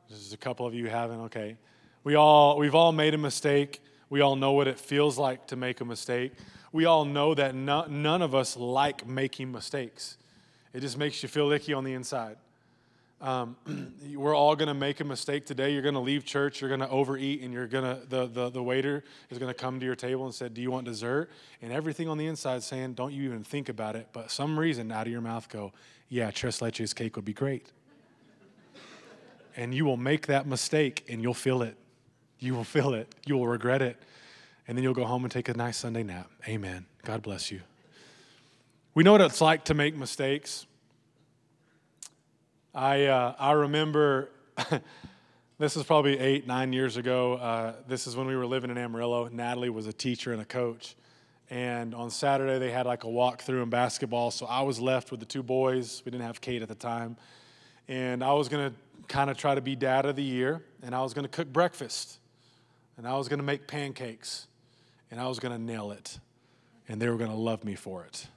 There's 0.07 0.31
a 0.31 0.37
couple 0.37 0.65
of 0.65 0.73
you 0.73 0.87
haven't. 0.87 1.19
Okay. 1.23 1.57
We 2.05 2.15
all, 2.15 2.57
we've 2.57 2.75
all 2.75 2.93
made 2.93 3.13
a 3.13 3.17
mistake. 3.17 3.81
We 4.09 4.21
all 4.21 4.37
know 4.37 4.53
what 4.53 4.69
it 4.69 4.79
feels 4.79 5.17
like 5.17 5.47
to 5.47 5.57
make 5.57 5.81
a 5.81 5.85
mistake. 5.85 6.31
We 6.71 6.85
all 6.85 7.03
know 7.03 7.33
that 7.33 7.53
no, 7.53 7.85
none 7.87 8.21
of 8.21 8.33
us 8.33 8.55
like 8.55 9.05
making 9.05 9.51
mistakes. 9.51 10.17
It 10.73 10.79
just 10.79 10.97
makes 10.97 11.21
you 11.21 11.27
feel 11.27 11.51
icky 11.51 11.73
on 11.73 11.83
the 11.83 11.93
inside. 11.93 12.37
Um, 13.21 13.55
we're 14.15 14.35
all 14.35 14.55
going 14.55 14.67
to 14.67 14.73
make 14.73 14.99
a 14.99 15.03
mistake 15.03 15.45
today. 15.45 15.73
You're 15.73 15.83
going 15.83 15.93
to 15.93 15.99
leave 15.99 16.25
church. 16.25 16.59
You're 16.59 16.69
going 16.69 16.81
to 16.81 16.89
overeat, 16.89 17.41
and 17.41 17.53
you're 17.53 17.67
going 17.67 17.83
to 17.83 18.05
the, 18.07 18.25
the 18.25 18.49
the 18.49 18.63
waiter 18.63 19.03
is 19.29 19.37
going 19.37 19.53
to 19.53 19.59
come 19.59 19.79
to 19.79 19.85
your 19.85 19.95
table 19.95 20.25
and 20.25 20.33
say, 20.33 20.49
"Do 20.49 20.61
you 20.61 20.71
want 20.71 20.85
dessert?" 20.85 21.29
And 21.61 21.71
everything 21.71 22.09
on 22.09 22.17
the 22.17 22.25
inside 22.25 22.63
saying, 22.63 22.93
"Don't 22.93 23.13
you 23.13 23.23
even 23.23 23.43
think 23.43 23.69
about 23.69 23.95
it." 23.95 24.07
But 24.11 24.31
some 24.31 24.59
reason 24.59 24.91
out 24.91 25.05
of 25.05 25.11
your 25.13 25.21
mouth 25.21 25.47
go, 25.49 25.71
"Yeah, 26.09 26.31
tres 26.31 26.59
leches 26.59 26.95
cake 26.95 27.15
would 27.15 27.25
be 27.25 27.33
great." 27.33 27.71
and 29.55 29.73
you 29.73 29.85
will 29.85 29.97
make 29.97 30.27
that 30.27 30.47
mistake, 30.47 31.05
and 31.09 31.21
you'll 31.21 31.33
feel 31.33 31.61
it. 31.61 31.75
You 32.39 32.55
will 32.55 32.63
feel 32.63 32.93
it. 32.93 33.13
You 33.25 33.37
will 33.37 33.47
regret 33.47 33.81
it, 33.81 33.97
and 34.67 34.77
then 34.77 34.83
you'll 34.83 34.93
go 34.93 35.05
home 35.05 35.23
and 35.23 35.31
take 35.31 35.49
a 35.49 35.53
nice 35.53 35.77
Sunday 35.77 36.03
nap. 36.03 36.29
Amen. 36.47 36.85
God 37.03 37.21
bless 37.21 37.51
you. 37.51 37.61
We 38.93 39.03
know 39.03 39.13
what 39.13 39.21
it's 39.21 39.41
like 39.41 39.65
to 39.65 39.73
make 39.73 39.95
mistakes. 39.95 40.65
I, 42.73 43.07
uh, 43.07 43.35
I 43.37 43.51
remember 43.51 44.29
this 45.59 45.75
is 45.75 45.83
probably 45.83 46.17
eight, 46.17 46.47
nine 46.47 46.71
years 46.71 46.95
ago. 46.95 47.33
Uh, 47.33 47.73
this 47.85 48.07
is 48.07 48.15
when 48.15 48.27
we 48.27 48.35
were 48.35 48.45
living 48.45 48.69
in 48.69 48.77
Amarillo. 48.77 49.27
Natalie 49.27 49.69
was 49.69 49.87
a 49.87 49.93
teacher 49.93 50.31
and 50.31 50.41
a 50.41 50.45
coach. 50.45 50.95
And 51.49 51.93
on 51.93 52.09
Saturday, 52.09 52.59
they 52.59 52.71
had 52.71 52.85
like 52.85 53.03
a 53.03 53.07
walkthrough 53.07 53.61
in 53.61 53.69
basketball. 53.69 54.31
So 54.31 54.45
I 54.45 54.61
was 54.61 54.79
left 54.79 55.11
with 55.11 55.19
the 55.19 55.25
two 55.25 55.43
boys. 55.43 56.01
We 56.05 56.11
didn't 56.11 56.23
have 56.23 56.39
Kate 56.39 56.61
at 56.61 56.69
the 56.69 56.75
time. 56.75 57.17
And 57.89 58.23
I 58.23 58.31
was 58.31 58.47
going 58.47 58.71
to 58.71 58.75
kind 59.09 59.29
of 59.29 59.35
try 59.35 59.53
to 59.53 59.61
be 59.61 59.75
dad 59.75 60.05
of 60.05 60.15
the 60.15 60.23
year. 60.23 60.63
And 60.81 60.95
I 60.95 61.01
was 61.01 61.13
going 61.13 61.25
to 61.25 61.29
cook 61.29 61.51
breakfast. 61.51 62.19
And 62.95 63.05
I 63.05 63.17
was 63.17 63.27
going 63.27 63.39
to 63.39 63.45
make 63.45 63.67
pancakes. 63.67 64.47
And 65.09 65.19
I 65.19 65.27
was 65.27 65.39
going 65.39 65.53
to 65.53 65.61
nail 65.61 65.91
it. 65.91 66.19
And 66.87 67.01
they 67.01 67.09
were 67.09 67.17
going 67.17 67.31
to 67.31 67.35
love 67.35 67.65
me 67.65 67.75
for 67.75 68.05
it. 68.05 68.27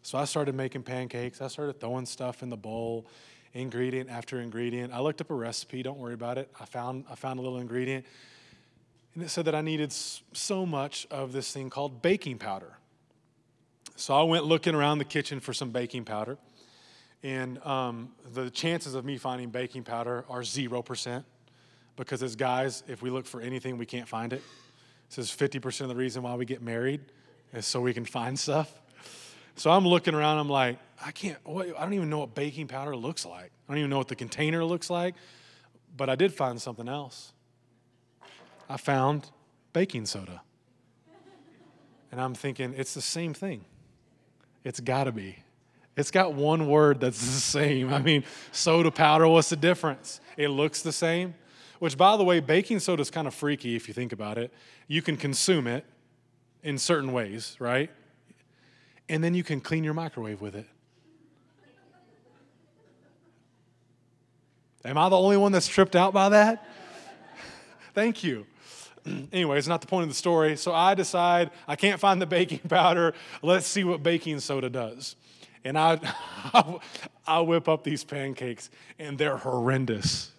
So 0.00 0.16
I 0.16 0.24
started 0.24 0.54
making 0.54 0.82
pancakes. 0.82 1.42
I 1.42 1.48
started 1.48 1.78
throwing 1.78 2.06
stuff 2.06 2.42
in 2.42 2.48
the 2.48 2.56
bowl 2.56 3.06
ingredient 3.54 4.10
after 4.10 4.40
ingredient. 4.40 4.92
I 4.92 5.00
looked 5.00 5.20
up 5.20 5.30
a 5.30 5.34
recipe, 5.34 5.82
don't 5.82 5.98
worry 5.98 6.14
about 6.14 6.38
it. 6.38 6.50
I 6.58 6.64
found, 6.64 7.04
I 7.10 7.14
found 7.14 7.38
a 7.38 7.42
little 7.42 7.58
ingredient, 7.58 8.06
and 9.14 9.22
it 9.22 9.28
said 9.28 9.44
that 9.44 9.54
I 9.54 9.60
needed 9.60 9.92
so 9.92 10.64
much 10.64 11.06
of 11.10 11.32
this 11.32 11.52
thing 11.52 11.70
called 11.70 12.02
baking 12.02 12.38
powder. 12.38 12.78
So 13.96 14.14
I 14.14 14.22
went 14.22 14.46
looking 14.46 14.74
around 14.74 14.98
the 14.98 15.04
kitchen 15.04 15.38
for 15.38 15.52
some 15.52 15.70
baking 15.70 16.04
powder, 16.04 16.38
and 17.22 17.64
um, 17.64 18.12
the 18.32 18.50
chances 18.50 18.94
of 18.94 19.04
me 19.04 19.18
finding 19.18 19.50
baking 19.50 19.84
powder 19.84 20.24
are 20.28 20.40
0%, 20.40 21.24
because 21.96 22.22
as 22.22 22.36
guys, 22.36 22.82
if 22.88 23.02
we 23.02 23.10
look 23.10 23.26
for 23.26 23.40
anything, 23.40 23.76
we 23.76 23.86
can't 23.86 24.08
find 24.08 24.32
it. 24.32 24.36
It 24.36 25.14
says 25.14 25.30
50% 25.30 25.82
of 25.82 25.88
the 25.88 25.94
reason 25.94 26.22
why 26.22 26.34
we 26.34 26.46
get 26.46 26.62
married 26.62 27.02
is 27.52 27.66
so 27.66 27.82
we 27.82 27.92
can 27.92 28.06
find 28.06 28.38
stuff. 28.38 28.80
So 29.56 29.70
I'm 29.70 29.86
looking 29.86 30.14
around, 30.14 30.38
I'm 30.38 30.48
like, 30.48 30.78
I 31.04 31.10
can't, 31.10 31.38
I 31.46 31.82
don't 31.82 31.94
even 31.94 32.10
know 32.10 32.20
what 32.20 32.34
baking 32.34 32.68
powder 32.68 32.94
looks 32.94 33.26
like. 33.26 33.50
I 33.68 33.72
don't 33.72 33.78
even 33.78 33.90
know 33.90 33.98
what 33.98 34.08
the 34.08 34.16
container 34.16 34.64
looks 34.64 34.88
like. 34.90 35.14
But 35.96 36.08
I 36.08 36.14
did 36.14 36.32
find 36.32 36.60
something 36.60 36.88
else. 36.88 37.32
I 38.68 38.76
found 38.76 39.30
baking 39.72 40.06
soda. 40.06 40.42
And 42.10 42.20
I'm 42.20 42.34
thinking, 42.34 42.74
it's 42.76 42.94
the 42.94 43.02
same 43.02 43.34
thing. 43.34 43.64
It's 44.64 44.80
got 44.80 45.04
to 45.04 45.12
be. 45.12 45.38
It's 45.96 46.10
got 46.10 46.34
one 46.34 46.68
word 46.68 47.00
that's 47.00 47.20
the 47.20 47.40
same. 47.40 47.92
I 47.92 48.00
mean, 48.00 48.24
soda 48.52 48.90
powder, 48.90 49.28
what's 49.28 49.50
the 49.50 49.56
difference? 49.56 50.20
It 50.36 50.48
looks 50.48 50.82
the 50.82 50.92
same. 50.92 51.34
Which, 51.78 51.98
by 51.98 52.16
the 52.16 52.24
way, 52.24 52.40
baking 52.40 52.78
soda 52.78 53.02
is 53.02 53.10
kind 53.10 53.26
of 53.26 53.34
freaky 53.34 53.76
if 53.76 53.88
you 53.88 53.94
think 53.94 54.12
about 54.12 54.38
it. 54.38 54.52
You 54.86 55.02
can 55.02 55.16
consume 55.16 55.66
it 55.66 55.84
in 56.62 56.78
certain 56.78 57.12
ways, 57.12 57.56
right? 57.58 57.90
And 59.08 59.22
then 59.22 59.34
you 59.34 59.42
can 59.42 59.60
clean 59.60 59.84
your 59.84 59.94
microwave 59.94 60.40
with 60.40 60.54
it. 60.54 60.66
Am 64.84 64.98
I 64.98 65.08
the 65.08 65.16
only 65.16 65.36
one 65.36 65.52
that's 65.52 65.68
tripped 65.68 65.96
out 65.96 66.12
by 66.12 66.28
that? 66.30 66.66
Thank 67.94 68.24
you. 68.24 68.46
anyway, 69.32 69.58
it's 69.58 69.68
not 69.68 69.80
the 69.80 69.86
point 69.86 70.04
of 70.04 70.08
the 70.08 70.14
story. 70.14 70.56
So 70.56 70.72
I 70.72 70.94
decide 70.94 71.50
I 71.68 71.76
can't 71.76 72.00
find 72.00 72.20
the 72.20 72.26
baking 72.26 72.58
powder. 72.68 73.14
Let's 73.42 73.66
see 73.66 73.84
what 73.84 74.02
baking 74.02 74.40
soda 74.40 74.70
does. 74.70 75.16
And 75.64 75.78
I, 75.78 76.00
I 77.26 77.40
whip 77.40 77.68
up 77.68 77.84
these 77.84 78.02
pancakes, 78.02 78.70
and 78.98 79.16
they're 79.16 79.36
horrendous. 79.36 80.32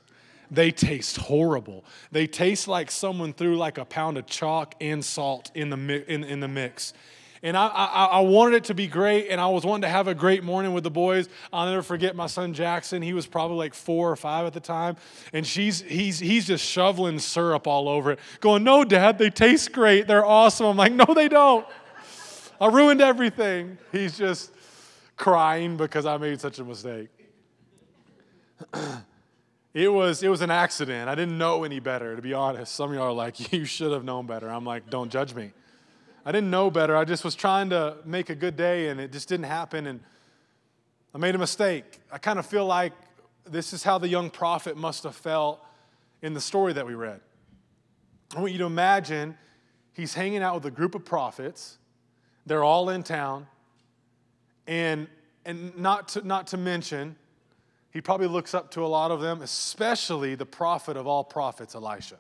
They 0.51 0.69
taste 0.69 1.17
horrible. 1.17 1.85
They 2.12 2.27
taste 2.27 2.67
like 2.67 2.91
someone 2.91 3.33
threw 3.33 3.57
like 3.57 3.77
a 3.77 3.85
pound 3.85 4.17
of 4.17 4.27
chalk 4.27 4.75
and 4.81 5.03
salt 5.03 5.50
in 5.55 5.69
the, 5.69 6.03
in, 6.12 6.23
in 6.23 6.41
the 6.41 6.47
mix. 6.47 6.93
And 7.43 7.57
I, 7.57 7.67
I, 7.67 8.05
I, 8.05 8.19
wanted 8.21 8.55
it 8.55 8.63
to 8.65 8.73
be 8.73 8.88
great, 8.88 9.27
and 9.27 9.41
I 9.41 9.47
was 9.47 9.65
wanting 9.65 9.81
to 9.81 9.89
have 9.89 10.07
a 10.07 10.15
great 10.15 10.45
morning 10.45 10.71
with 10.71 10.85
the 10.85 10.89
boys. 10.89 11.27
I'll 11.51 11.69
never 11.69 11.81
forget 11.81 12.15
my 12.15 12.27
son 12.27 12.53
Jackson. 12.53 13.01
He 13.01 13.12
was 13.12 13.27
probably 13.27 13.57
like 13.57 13.73
four 13.73 14.09
or 14.09 14.15
five 14.15 14.45
at 14.45 14.53
the 14.53 14.62
time, 14.62 14.95
and 15.33 15.45
she's 15.45 15.81
he's 15.81 16.19
he's 16.19 16.47
just 16.47 16.65
shoveling 16.65 17.19
syrup 17.19 17.67
all 17.67 17.89
over 17.89 18.13
it, 18.13 18.19
going, 18.39 18.63
"No, 18.63 18.85
Dad, 18.85 19.17
they 19.17 19.29
taste 19.29 19.73
great. 19.73 20.07
They're 20.07 20.25
awesome." 20.25 20.67
I'm 20.67 20.77
like, 20.77 20.93
"No, 20.93 21.13
they 21.13 21.27
don't. 21.27 21.67
I 22.62 22.67
ruined 22.67 23.01
everything." 23.01 23.77
He's 23.91 24.17
just 24.17 24.53
crying 25.17 25.75
because 25.75 26.05
I 26.05 26.15
made 26.15 26.39
such 26.39 26.59
a 26.59 26.63
mistake. 26.63 27.09
it 29.73 29.91
was 29.91 30.23
it 30.23 30.29
was 30.29 30.39
an 30.39 30.50
accident. 30.50 31.09
I 31.09 31.15
didn't 31.15 31.38
know 31.38 31.65
any 31.65 31.81
better, 31.81 32.15
to 32.15 32.21
be 32.21 32.33
honest. 32.33 32.73
Some 32.73 32.91
of 32.91 32.95
y'all 32.95 33.07
are 33.07 33.12
like, 33.12 33.51
"You 33.51 33.65
should 33.65 33.91
have 33.91 34.05
known 34.05 34.27
better." 34.27 34.47
I'm 34.47 34.63
like, 34.63 34.89
"Don't 34.89 35.12
judge 35.12 35.35
me." 35.35 35.51
I 36.25 36.31
didn't 36.31 36.49
know 36.49 36.71
better. 36.71 36.95
I 36.95 37.03
just 37.03 37.23
was 37.25 37.35
trying 37.35 37.69
to 37.71 37.97
make 38.05 38.29
a 38.29 38.35
good 38.35 38.55
day 38.55 38.87
and 38.87 38.99
it 38.99 39.11
just 39.11 39.27
didn't 39.27 39.45
happen. 39.45 39.87
And 39.87 39.99
I 41.13 41.17
made 41.17 41.35
a 41.35 41.37
mistake. 41.37 41.99
I 42.11 42.17
kind 42.17 42.39
of 42.39 42.45
feel 42.45 42.65
like 42.65 42.93
this 43.45 43.73
is 43.73 43.83
how 43.83 43.97
the 43.97 44.07
young 44.07 44.29
prophet 44.29 44.77
must 44.77 45.03
have 45.03 45.15
felt 45.15 45.63
in 46.21 46.33
the 46.33 46.41
story 46.41 46.73
that 46.73 46.85
we 46.85 46.93
read. 46.93 47.19
I 48.35 48.39
want 48.39 48.53
you 48.53 48.57
to 48.59 48.65
imagine 48.65 49.37
he's 49.91 50.13
hanging 50.13 50.41
out 50.41 50.55
with 50.55 50.65
a 50.65 50.71
group 50.71 50.95
of 50.95 51.03
prophets. 51.03 51.77
They're 52.45 52.63
all 52.63 52.89
in 52.89 53.03
town. 53.03 53.47
And, 54.65 55.07
and 55.45 55.77
not, 55.77 56.07
to, 56.09 56.25
not 56.25 56.47
to 56.47 56.57
mention, 56.57 57.17
he 57.91 57.99
probably 57.99 58.27
looks 58.27 58.53
up 58.53 58.71
to 58.71 58.85
a 58.85 58.87
lot 58.87 59.11
of 59.11 59.19
them, 59.19 59.41
especially 59.41 60.35
the 60.35 60.45
prophet 60.45 60.95
of 60.95 61.05
all 61.05 61.23
prophets, 61.23 61.75
Elisha. 61.75 62.17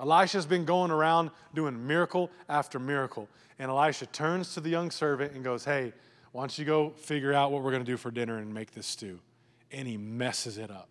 Elisha's 0.00 0.46
been 0.46 0.64
going 0.64 0.90
around 0.90 1.30
doing 1.54 1.86
miracle 1.86 2.30
after 2.48 2.78
miracle. 2.78 3.28
And 3.58 3.70
Elisha 3.70 4.06
turns 4.06 4.54
to 4.54 4.60
the 4.60 4.70
young 4.70 4.90
servant 4.90 5.34
and 5.34 5.44
goes, 5.44 5.64
Hey, 5.64 5.92
why 6.32 6.42
don't 6.42 6.58
you 6.58 6.64
go 6.64 6.90
figure 6.90 7.34
out 7.34 7.52
what 7.52 7.62
we're 7.62 7.70
going 7.70 7.84
to 7.84 7.90
do 7.90 7.96
for 7.96 8.10
dinner 8.10 8.38
and 8.38 8.52
make 8.52 8.72
this 8.72 8.86
stew? 8.86 9.20
And 9.70 9.86
he 9.86 9.96
messes 9.96 10.58
it 10.58 10.70
up. 10.70 10.88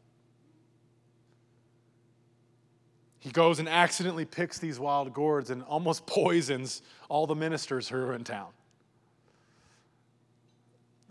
He 3.20 3.32
goes 3.32 3.60
and 3.60 3.68
accidentally 3.68 4.26
picks 4.26 4.60
these 4.60 4.80
wild 4.80 5.14
gourds 5.14 5.50
and 5.50 5.64
almost 5.64 6.06
poisons 6.08 6.82
all 7.10 7.26
the 7.26 7.36
ministers 7.36 7.90
who 7.90 7.98
are 7.98 8.14
in 8.14 8.24
town. 8.24 8.50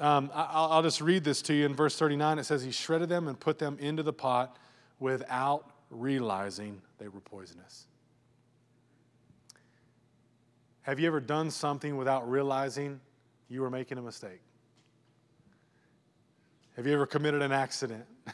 Um, 0.01 0.31
I'll, 0.33 0.73
I'll 0.73 0.83
just 0.83 1.01
read 1.01 1.25
this 1.25 1.43
to 1.43 1.55
you. 1.55 1.67
In 1.67 1.75
verse 1.75 1.99
39, 1.99 2.39
it 2.39 2.45
says, 2.45 2.63
He 2.63 2.71
shredded 2.71 3.09
them 3.09 3.27
and 3.27 3.39
put 3.39 3.59
them 3.59 3.77
into 3.81 4.05
the 4.05 4.13
pot 4.13 4.57
without 5.01 5.73
realizing 5.91 6.81
they 6.99 7.09
were 7.09 7.21
poisonous. 7.21 7.88
Have 10.89 10.99
you 10.99 11.07
ever 11.07 11.21
done 11.21 11.51
something 11.51 11.99
without 11.99 12.31
realizing 12.31 12.99
you 13.51 13.61
were 13.61 13.69
making 13.69 13.99
a 13.99 14.01
mistake? 14.01 14.41
Have 16.77 16.87
you 16.87 16.95
ever 16.95 17.05
committed 17.05 17.43
an 17.43 17.53
accident? 17.53 18.07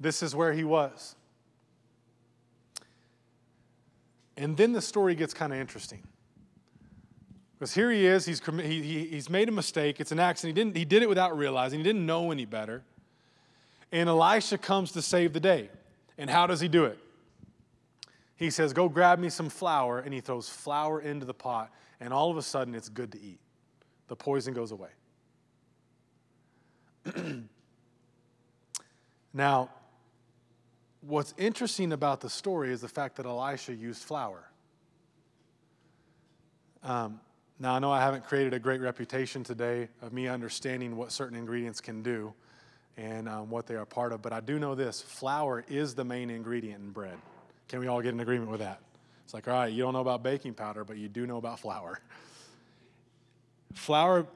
this 0.00 0.22
is 0.22 0.34
where 0.34 0.54
he 0.54 0.64
was. 0.64 1.14
And 4.38 4.56
then 4.56 4.72
the 4.72 4.80
story 4.80 5.14
gets 5.14 5.34
kind 5.34 5.52
of 5.52 5.58
interesting. 5.58 6.02
Because 7.58 7.74
here 7.74 7.90
he 7.90 8.06
is, 8.06 8.24
he's, 8.24 8.40
he, 8.62 9.08
he's 9.10 9.28
made 9.28 9.50
a 9.50 9.52
mistake. 9.52 10.00
It's 10.00 10.10
an 10.10 10.18
accident. 10.18 10.56
He, 10.56 10.64
didn't, 10.64 10.76
he 10.78 10.86
did 10.86 11.02
it 11.02 11.08
without 11.10 11.36
realizing, 11.36 11.80
he 11.80 11.84
didn't 11.84 12.06
know 12.06 12.30
any 12.30 12.46
better. 12.46 12.82
And 13.92 14.08
Elisha 14.08 14.56
comes 14.56 14.90
to 14.92 15.02
save 15.02 15.34
the 15.34 15.40
day. 15.40 15.68
And 16.16 16.30
how 16.30 16.46
does 16.46 16.60
he 16.60 16.68
do 16.68 16.86
it? 16.86 16.98
He 18.36 18.50
says, 18.50 18.72
Go 18.72 18.88
grab 18.88 19.18
me 19.18 19.30
some 19.30 19.48
flour, 19.48 19.98
and 19.98 20.14
he 20.14 20.20
throws 20.20 20.48
flour 20.48 21.00
into 21.00 21.26
the 21.26 21.34
pot, 21.34 21.72
and 22.00 22.12
all 22.12 22.30
of 22.30 22.36
a 22.36 22.42
sudden 22.42 22.74
it's 22.74 22.88
good 22.88 23.12
to 23.12 23.20
eat. 23.20 23.40
The 24.08 24.16
poison 24.16 24.54
goes 24.54 24.72
away. 24.72 24.90
now, 29.32 29.70
what's 31.00 31.34
interesting 31.38 31.92
about 31.92 32.20
the 32.20 32.30
story 32.30 32.72
is 32.72 32.80
the 32.80 32.88
fact 32.88 33.16
that 33.16 33.26
Elisha 33.26 33.74
used 33.74 34.02
flour. 34.02 34.50
Um, 36.82 37.20
now, 37.58 37.74
I 37.74 37.78
know 37.78 37.90
I 37.90 38.00
haven't 38.00 38.24
created 38.24 38.52
a 38.52 38.58
great 38.58 38.82
reputation 38.82 39.42
today 39.42 39.88
of 40.02 40.12
me 40.12 40.28
understanding 40.28 40.96
what 40.96 41.10
certain 41.10 41.38
ingredients 41.38 41.80
can 41.80 42.02
do 42.02 42.34
and 42.98 43.28
um, 43.28 43.48
what 43.48 43.66
they 43.66 43.76
are 43.76 43.86
part 43.86 44.12
of, 44.12 44.20
but 44.20 44.32
I 44.32 44.40
do 44.40 44.58
know 44.58 44.74
this 44.74 45.00
flour 45.00 45.64
is 45.68 45.94
the 45.94 46.04
main 46.04 46.28
ingredient 46.28 46.82
in 46.82 46.90
bread. 46.90 47.16
Can 47.68 47.80
we 47.80 47.86
all 47.86 48.00
get 48.00 48.14
an 48.14 48.20
agreement 48.20 48.50
with 48.50 48.60
that? 48.60 48.80
It's 49.24 49.34
like, 49.34 49.48
all 49.48 49.54
right, 49.54 49.72
you 49.72 49.82
don't 49.82 49.92
know 49.92 50.00
about 50.00 50.22
baking 50.22 50.54
powder, 50.54 50.84
but 50.84 50.96
you 50.96 51.08
do 51.08 51.26
know 51.26 51.36
about 51.36 51.58
flour. 51.58 52.00
Flour, 53.74 54.26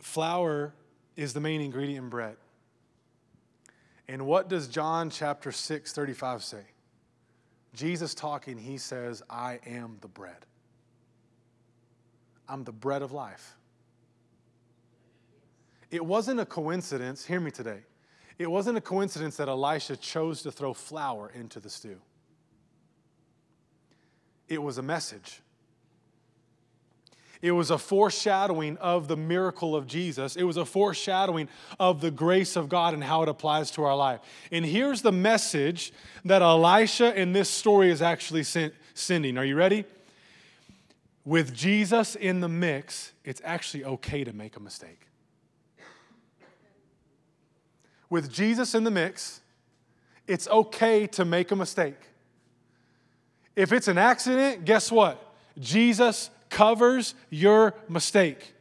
flour 0.00 0.72
is 1.14 1.34
the 1.34 1.40
main 1.40 1.60
ingredient 1.60 2.04
in 2.04 2.08
bread. 2.08 2.36
And 4.08 4.26
what 4.26 4.48
does 4.48 4.66
John 4.66 5.10
chapter 5.10 5.52
6, 5.52 5.92
35 5.92 6.42
say? 6.42 6.62
Jesus 7.74 8.14
talking, 8.14 8.58
he 8.58 8.78
says, 8.78 9.22
I 9.30 9.60
am 9.66 9.98
the 10.00 10.08
bread. 10.08 10.46
I'm 12.48 12.64
the 12.64 12.72
bread 12.72 13.02
of 13.02 13.12
life. 13.12 13.56
It 15.90 16.04
wasn't 16.04 16.40
a 16.40 16.46
coincidence, 16.46 17.24
hear 17.24 17.40
me 17.40 17.50
today. 17.50 17.80
It 18.38 18.50
wasn't 18.50 18.78
a 18.78 18.80
coincidence 18.80 19.36
that 19.36 19.48
Elisha 19.48 19.96
chose 19.96 20.42
to 20.42 20.50
throw 20.50 20.72
flour 20.72 21.30
into 21.34 21.60
the 21.60 21.70
stew. 21.70 22.00
It 24.50 24.62
was 24.62 24.76
a 24.76 24.82
message. 24.82 25.40
It 27.40 27.52
was 27.52 27.70
a 27.70 27.78
foreshadowing 27.78 28.76
of 28.76 29.08
the 29.08 29.16
miracle 29.16 29.74
of 29.74 29.86
Jesus. 29.86 30.36
It 30.36 30.42
was 30.42 30.58
a 30.58 30.66
foreshadowing 30.66 31.48
of 31.78 32.02
the 32.02 32.10
grace 32.10 32.54
of 32.54 32.68
God 32.68 32.92
and 32.92 33.02
how 33.02 33.22
it 33.22 33.30
applies 33.30 33.70
to 33.72 33.84
our 33.84 33.96
life. 33.96 34.20
And 34.52 34.66
here's 34.66 35.00
the 35.00 35.12
message 35.12 35.90
that 36.26 36.42
Elisha 36.42 37.18
in 37.18 37.32
this 37.32 37.48
story 37.48 37.90
is 37.90 38.02
actually 38.02 38.44
sending. 38.92 39.38
Are 39.38 39.44
you 39.46 39.56
ready? 39.56 39.86
with 41.24 41.54
Jesus 41.54 42.16
in 42.16 42.40
the 42.40 42.48
mix, 42.48 43.12
it's 43.24 43.40
actually 43.44 43.84
okay 43.84 44.24
to 44.24 44.32
make 44.32 44.56
a 44.56 44.60
mistake. 44.60 45.06
With 48.08 48.32
Jesus 48.32 48.74
in 48.74 48.84
the 48.84 48.90
mix, 48.90 49.40
it's 50.26 50.48
okay 50.48 51.06
to 51.08 51.24
make 51.24 51.50
a 51.50 51.56
mistake. 51.56 52.09
If 53.56 53.72
it's 53.72 53.88
an 53.88 53.98
accident, 53.98 54.64
guess 54.64 54.90
what? 54.90 55.22
Jesus 55.58 56.30
covers 56.48 57.14
your 57.30 57.74
mistake. 57.88 58.54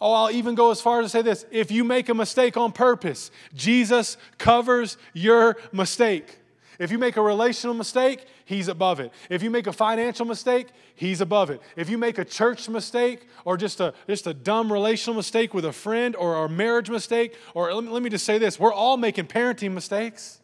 Oh, 0.00 0.12
I'll 0.12 0.30
even 0.30 0.54
go 0.54 0.70
as 0.70 0.80
far 0.80 1.00
as 1.00 1.06
to 1.06 1.10
say 1.10 1.22
this 1.22 1.44
if 1.50 1.70
you 1.70 1.84
make 1.84 2.08
a 2.08 2.14
mistake 2.14 2.56
on 2.56 2.72
purpose, 2.72 3.30
Jesus 3.54 4.16
covers 4.38 4.96
your 5.12 5.56
mistake. 5.72 6.38
If 6.78 6.90
you 6.90 6.96
make 6.96 7.18
a 7.18 7.22
relational 7.22 7.74
mistake, 7.74 8.24
he's 8.46 8.68
above 8.68 9.00
it. 9.00 9.12
If 9.28 9.42
you 9.42 9.50
make 9.50 9.66
a 9.66 9.72
financial 9.72 10.24
mistake, 10.24 10.68
he's 10.94 11.20
above 11.20 11.50
it. 11.50 11.60
If 11.76 11.90
you 11.90 11.98
make 11.98 12.16
a 12.16 12.24
church 12.24 12.70
mistake 12.70 13.28
or 13.44 13.58
just 13.58 13.80
a, 13.80 13.92
just 14.08 14.26
a 14.26 14.32
dumb 14.32 14.72
relational 14.72 15.14
mistake 15.14 15.52
with 15.52 15.66
a 15.66 15.72
friend 15.72 16.16
or 16.16 16.42
a 16.42 16.48
marriage 16.48 16.88
mistake, 16.88 17.36
or 17.52 17.72
let 17.74 17.84
me, 17.84 17.90
let 17.90 18.02
me 18.02 18.08
just 18.08 18.24
say 18.24 18.38
this 18.38 18.58
we're 18.58 18.72
all 18.72 18.96
making 18.96 19.26
parenting 19.26 19.72
mistakes. 19.72 20.40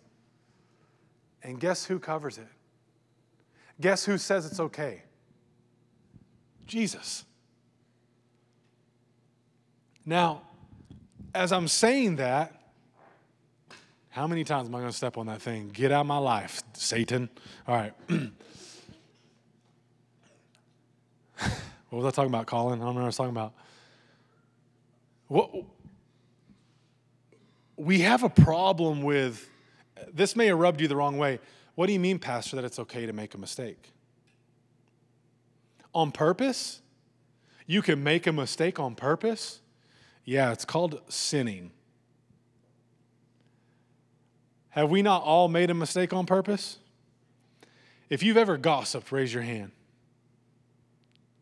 And 1.43 1.59
guess 1.59 1.87
who 1.87 1.99
covers 1.99 2.37
it? 2.37 2.49
Guess 3.81 4.05
who 4.05 4.19
says 4.19 4.47
it's 4.47 4.61
okay? 4.61 5.03
Jesus. 6.67 7.25
Now, 10.05 10.43
as 11.35 11.53
I'm 11.53 11.69
saying 11.69 12.17
that, 12.17 12.53
how 14.09 14.27
many 14.27 14.45
times 14.45 14.69
am 14.69 14.75
I 14.75 14.79
going 14.79 14.91
to 14.91 14.97
step 14.97 15.19
on 15.19 15.27
that 15.27 15.43
thing? 15.43 15.69
Get 15.69 15.93
out 15.93 16.01
of 16.01 16.07
my 16.07 16.17
life, 16.17 16.63
Satan. 16.73 17.29
All 17.69 17.77
right. 17.77 17.93
what 18.09 18.31
was 21.91 22.07
I 22.07 22.11
talking 22.11 22.33
about, 22.33 22.47
Colin? 22.47 22.81
I 22.81 22.85
don't 22.85 22.95
know 22.95 23.01
what 23.01 23.05
I 23.05 23.09
was 23.09 23.17
talking 23.17 23.31
about. 23.31 23.53
What, 25.29 25.51
we 27.77 28.01
have 28.01 28.23
a 28.23 28.31
problem 28.31 29.03
with 29.03 29.51
this 30.13 30.35
may 30.35 30.47
have 30.47 30.59
rubbed 30.59 30.81
you 30.81 30.89
the 30.89 30.97
wrong 30.97 31.19
way. 31.19 31.41
What 31.77 31.87
do 31.87 31.93
you 31.93 32.01
mean, 32.01 32.19
Pastor, 32.19 32.57
that 32.57 32.65
it's 32.65 32.79
okay 32.81 33.07
to 33.07 33.13
make 33.13 33.35
a 33.35 33.39
mistake? 33.39 33.93
On 35.95 36.11
purpose? 36.11 36.81
You 37.67 37.83
can 37.83 38.03
make 38.03 38.27
a 38.27 38.33
mistake 38.33 38.81
on 38.81 38.95
purpose? 38.95 39.61
Yeah, 40.25 40.53
it's 40.53 40.65
called 40.65 41.01
sinning. 41.09 41.71
Have 44.71 44.91
we 44.91 45.03
not 45.03 45.23
all 45.23 45.49
made 45.49 45.71
a 45.71 45.75
mistake 45.75 46.13
on 46.13 46.27
purpose? 46.27 46.79
If 48.09 48.23
you've 48.23 48.37
ever 48.37 48.57
gossiped, 48.57 49.13
raise 49.13 49.33
your 49.33 49.43
hand. 49.43 49.73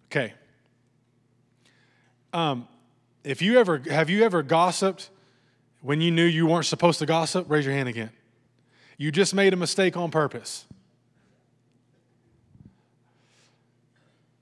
Okay. 0.07 0.35
Um, 2.33 2.67
if 3.23 3.41
you 3.41 3.59
ever 3.59 3.83
have 3.91 4.11
you 4.11 4.25
ever 4.25 4.43
gossiped 4.43 5.11
when 5.81 6.01
you 6.01 6.11
knew 6.11 6.25
you 6.25 6.47
weren't 6.47 6.67
supposed 6.67 6.99
to 6.99 7.07
gossip? 7.07 7.49
Raise 7.49 7.65
your 7.65 7.75
hand 7.75 7.89
again. 7.89 8.11
You 8.97 9.11
just 9.11 9.35
made 9.35 9.53
a 9.53 9.57
mistake 9.57 9.97
on 9.97 10.11
purpose. 10.11 10.67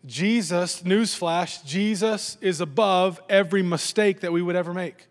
Jesus, 0.04 0.82
newsflash, 0.82 1.64
Jesus 1.64 2.36
is 2.40 2.60
above 2.60 3.20
every 3.28 3.62
mistake 3.62 4.20
that 4.20 4.32
we 4.32 4.42
would 4.42 4.56
ever 4.56 4.74
make. 4.74 5.06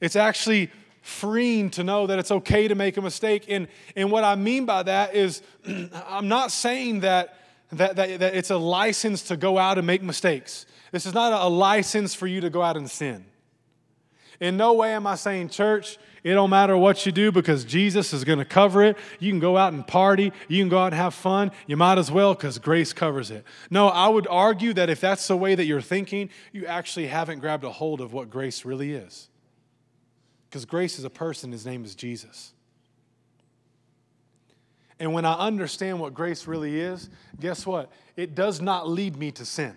It's 0.00 0.16
actually 0.16 0.70
freeing 1.02 1.70
to 1.70 1.82
know 1.82 2.06
that 2.06 2.18
it's 2.18 2.30
okay 2.30 2.68
to 2.68 2.74
make 2.74 2.96
a 2.96 3.02
mistake. 3.02 3.46
And, 3.48 3.68
and 3.96 4.10
what 4.10 4.22
I 4.22 4.36
mean 4.36 4.64
by 4.64 4.84
that 4.84 5.14
is, 5.14 5.42
I'm 6.08 6.28
not 6.28 6.52
saying 6.52 7.00
that, 7.00 7.36
that, 7.72 7.96
that, 7.96 8.20
that, 8.20 8.34
it's 8.34 8.50
a 8.50 8.56
license 8.56 9.22
to 9.24 9.36
go 9.36 9.58
out 9.58 9.76
and 9.78 9.86
make 9.86 10.02
mistakes. 10.02 10.66
This 10.92 11.04
is 11.04 11.14
not 11.14 11.32
a, 11.32 11.46
a 11.46 11.48
license 11.48 12.14
for 12.14 12.26
you 12.26 12.40
to 12.42 12.50
go 12.50 12.62
out 12.62 12.76
and 12.76 12.88
sin. 12.88 13.24
In 14.40 14.56
no 14.56 14.74
way 14.74 14.94
am 14.94 15.06
I 15.06 15.16
saying, 15.16 15.50
church, 15.50 15.98
it 16.22 16.34
don't 16.34 16.50
matter 16.50 16.76
what 16.76 17.06
you 17.06 17.12
do 17.12 17.32
because 17.32 17.64
Jesus 17.64 18.12
is 18.12 18.24
going 18.24 18.38
to 18.38 18.44
cover 18.44 18.82
it. 18.82 18.98
You 19.18 19.30
can 19.30 19.40
go 19.40 19.56
out 19.56 19.72
and 19.72 19.86
party. 19.86 20.32
You 20.48 20.62
can 20.62 20.68
go 20.68 20.78
out 20.78 20.86
and 20.86 20.94
have 20.94 21.14
fun. 21.14 21.50
You 21.66 21.76
might 21.76 21.98
as 21.98 22.10
well 22.10 22.34
because 22.34 22.58
grace 22.58 22.92
covers 22.92 23.30
it. 23.30 23.44
No, 23.70 23.88
I 23.88 24.08
would 24.08 24.26
argue 24.28 24.74
that 24.74 24.90
if 24.90 25.00
that's 25.00 25.26
the 25.26 25.36
way 25.36 25.54
that 25.54 25.64
you're 25.64 25.80
thinking, 25.80 26.30
you 26.52 26.66
actually 26.66 27.06
haven't 27.06 27.38
grabbed 27.38 27.64
a 27.64 27.70
hold 27.70 28.00
of 28.00 28.12
what 28.12 28.28
grace 28.28 28.64
really 28.64 28.92
is. 28.92 29.28
Because 30.48 30.64
grace 30.64 30.98
is 30.98 31.04
a 31.04 31.10
person, 31.10 31.52
his 31.52 31.64
name 31.64 31.84
is 31.84 31.94
Jesus. 31.94 32.52
And 34.98 35.14
when 35.14 35.24
I 35.24 35.32
understand 35.34 35.98
what 35.98 36.12
grace 36.12 36.46
really 36.46 36.78
is, 36.78 37.08
guess 37.40 37.66
what? 37.66 37.90
It 38.16 38.34
does 38.34 38.60
not 38.60 38.86
lead 38.86 39.16
me 39.16 39.30
to 39.32 39.46
sin. 39.46 39.74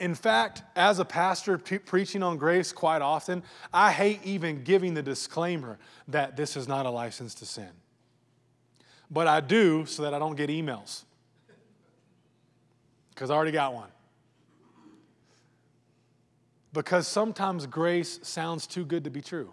In 0.00 0.14
fact, 0.14 0.62
as 0.76 1.00
a 1.00 1.04
pastor 1.04 1.58
preaching 1.58 2.22
on 2.22 2.36
grace 2.36 2.72
quite 2.72 3.02
often, 3.02 3.42
I 3.72 3.90
hate 3.90 4.20
even 4.24 4.62
giving 4.62 4.94
the 4.94 5.02
disclaimer 5.02 5.78
that 6.06 6.36
this 6.36 6.56
is 6.56 6.68
not 6.68 6.86
a 6.86 6.90
license 6.90 7.34
to 7.36 7.46
sin. 7.46 7.70
But 9.10 9.26
I 9.26 9.40
do 9.40 9.86
so 9.86 10.02
that 10.02 10.14
I 10.14 10.18
don't 10.18 10.36
get 10.36 10.50
emails. 10.50 11.02
Because 13.10 13.30
I 13.30 13.34
already 13.34 13.50
got 13.50 13.74
one. 13.74 13.88
Because 16.72 17.08
sometimes 17.08 17.66
grace 17.66 18.20
sounds 18.22 18.66
too 18.66 18.84
good 18.84 19.02
to 19.04 19.10
be 19.10 19.20
true. 19.20 19.50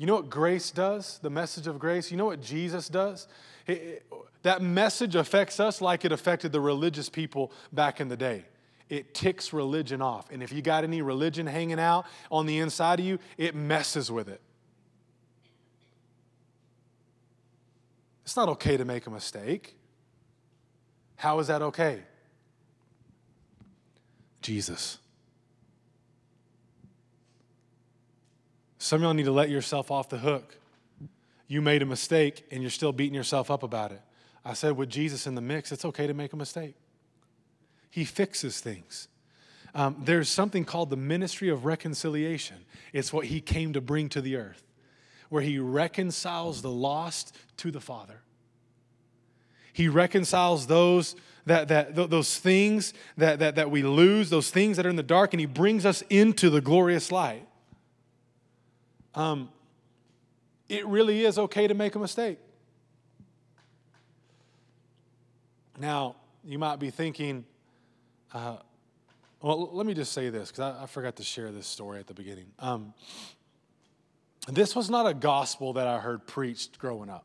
You 0.00 0.06
know 0.06 0.14
what 0.14 0.30
grace 0.30 0.70
does? 0.70 1.18
The 1.18 1.28
message 1.28 1.66
of 1.66 1.78
grace? 1.78 2.10
You 2.10 2.16
know 2.16 2.24
what 2.24 2.40
Jesus 2.40 2.88
does? 2.88 3.28
that 4.42 4.62
message 4.62 5.14
affects 5.14 5.60
us 5.60 5.82
like 5.82 6.06
it 6.06 6.10
affected 6.10 6.52
the 6.52 6.60
religious 6.60 7.10
people 7.10 7.52
back 7.70 8.00
in 8.00 8.08
the 8.08 8.16
day. 8.16 8.46
It 8.88 9.12
ticks 9.12 9.52
religion 9.52 10.00
off. 10.00 10.30
And 10.30 10.42
if 10.42 10.52
you 10.52 10.62
got 10.62 10.84
any 10.84 11.02
religion 11.02 11.46
hanging 11.46 11.78
out 11.78 12.06
on 12.32 12.46
the 12.46 12.60
inside 12.60 12.98
of 12.98 13.04
you, 13.04 13.18
it 13.36 13.54
messes 13.54 14.10
with 14.10 14.30
it. 14.30 14.40
It's 18.24 18.36
not 18.36 18.48
okay 18.48 18.78
to 18.78 18.86
make 18.86 19.06
a 19.06 19.10
mistake. 19.10 19.76
How 21.16 21.40
is 21.40 21.48
that 21.48 21.60
okay? 21.60 22.00
Jesus. 24.40 24.96
Some 28.82 28.96
of 28.96 29.02
y'all 29.02 29.12
need 29.14 29.26
to 29.26 29.30
let 29.30 29.50
yourself 29.50 29.90
off 29.90 30.08
the 30.08 30.16
hook. 30.16 30.56
You 31.46 31.60
made 31.60 31.82
a 31.82 31.86
mistake 31.86 32.46
and 32.50 32.62
you're 32.62 32.70
still 32.70 32.92
beating 32.92 33.14
yourself 33.14 33.50
up 33.50 33.62
about 33.62 33.92
it. 33.92 34.00
I 34.42 34.54
said, 34.54 34.74
with 34.74 34.88
Jesus 34.88 35.26
in 35.26 35.34
the 35.34 35.42
mix, 35.42 35.70
it's 35.70 35.84
okay 35.84 36.06
to 36.06 36.14
make 36.14 36.32
a 36.32 36.36
mistake. 36.36 36.74
He 37.90 38.06
fixes 38.06 38.60
things. 38.60 39.08
Um, 39.74 40.00
there's 40.02 40.30
something 40.30 40.64
called 40.64 40.88
the 40.88 40.96
ministry 40.96 41.50
of 41.50 41.66
reconciliation. 41.66 42.56
It's 42.94 43.12
what 43.12 43.26
he 43.26 43.42
came 43.42 43.74
to 43.74 43.82
bring 43.82 44.08
to 44.08 44.22
the 44.22 44.36
earth, 44.36 44.64
where 45.28 45.42
he 45.42 45.58
reconciles 45.58 46.62
the 46.62 46.70
lost 46.70 47.36
to 47.58 47.70
the 47.70 47.82
Father. 47.82 48.22
He 49.74 49.88
reconciles 49.88 50.68
those 50.68 51.16
that, 51.44 51.68
that 51.68 51.94
those 51.94 52.38
things 52.38 52.94
that, 53.18 53.40
that, 53.40 53.56
that 53.56 53.70
we 53.70 53.82
lose, 53.82 54.30
those 54.30 54.50
things 54.50 54.78
that 54.78 54.86
are 54.86 54.90
in 54.90 54.96
the 54.96 55.02
dark, 55.02 55.34
and 55.34 55.40
he 55.40 55.46
brings 55.46 55.84
us 55.84 56.02
into 56.08 56.48
the 56.48 56.62
glorious 56.62 57.12
light. 57.12 57.46
Um, 59.14 59.48
it 60.68 60.86
really 60.86 61.24
is 61.24 61.38
okay 61.38 61.66
to 61.66 61.74
make 61.74 61.94
a 61.94 61.98
mistake. 61.98 62.38
Now, 65.78 66.16
you 66.44 66.58
might 66.58 66.78
be 66.78 66.90
thinking, 66.90 67.44
uh, 68.32 68.58
well, 69.40 69.70
let 69.72 69.86
me 69.86 69.94
just 69.94 70.12
say 70.12 70.28
this 70.28 70.50
because 70.50 70.74
I, 70.76 70.82
I, 70.84 70.86
forgot 70.86 71.16
to 71.16 71.22
share 71.22 71.50
this 71.50 71.66
story 71.66 71.98
at 71.98 72.06
the 72.06 72.14
beginning. 72.14 72.46
Um, 72.58 72.92
this 74.48 74.76
was 74.76 74.90
not 74.90 75.06
a 75.06 75.14
gospel 75.14 75.72
that 75.74 75.86
I 75.86 75.98
heard 75.98 76.26
preached 76.26 76.78
growing 76.78 77.08
up. 77.08 77.24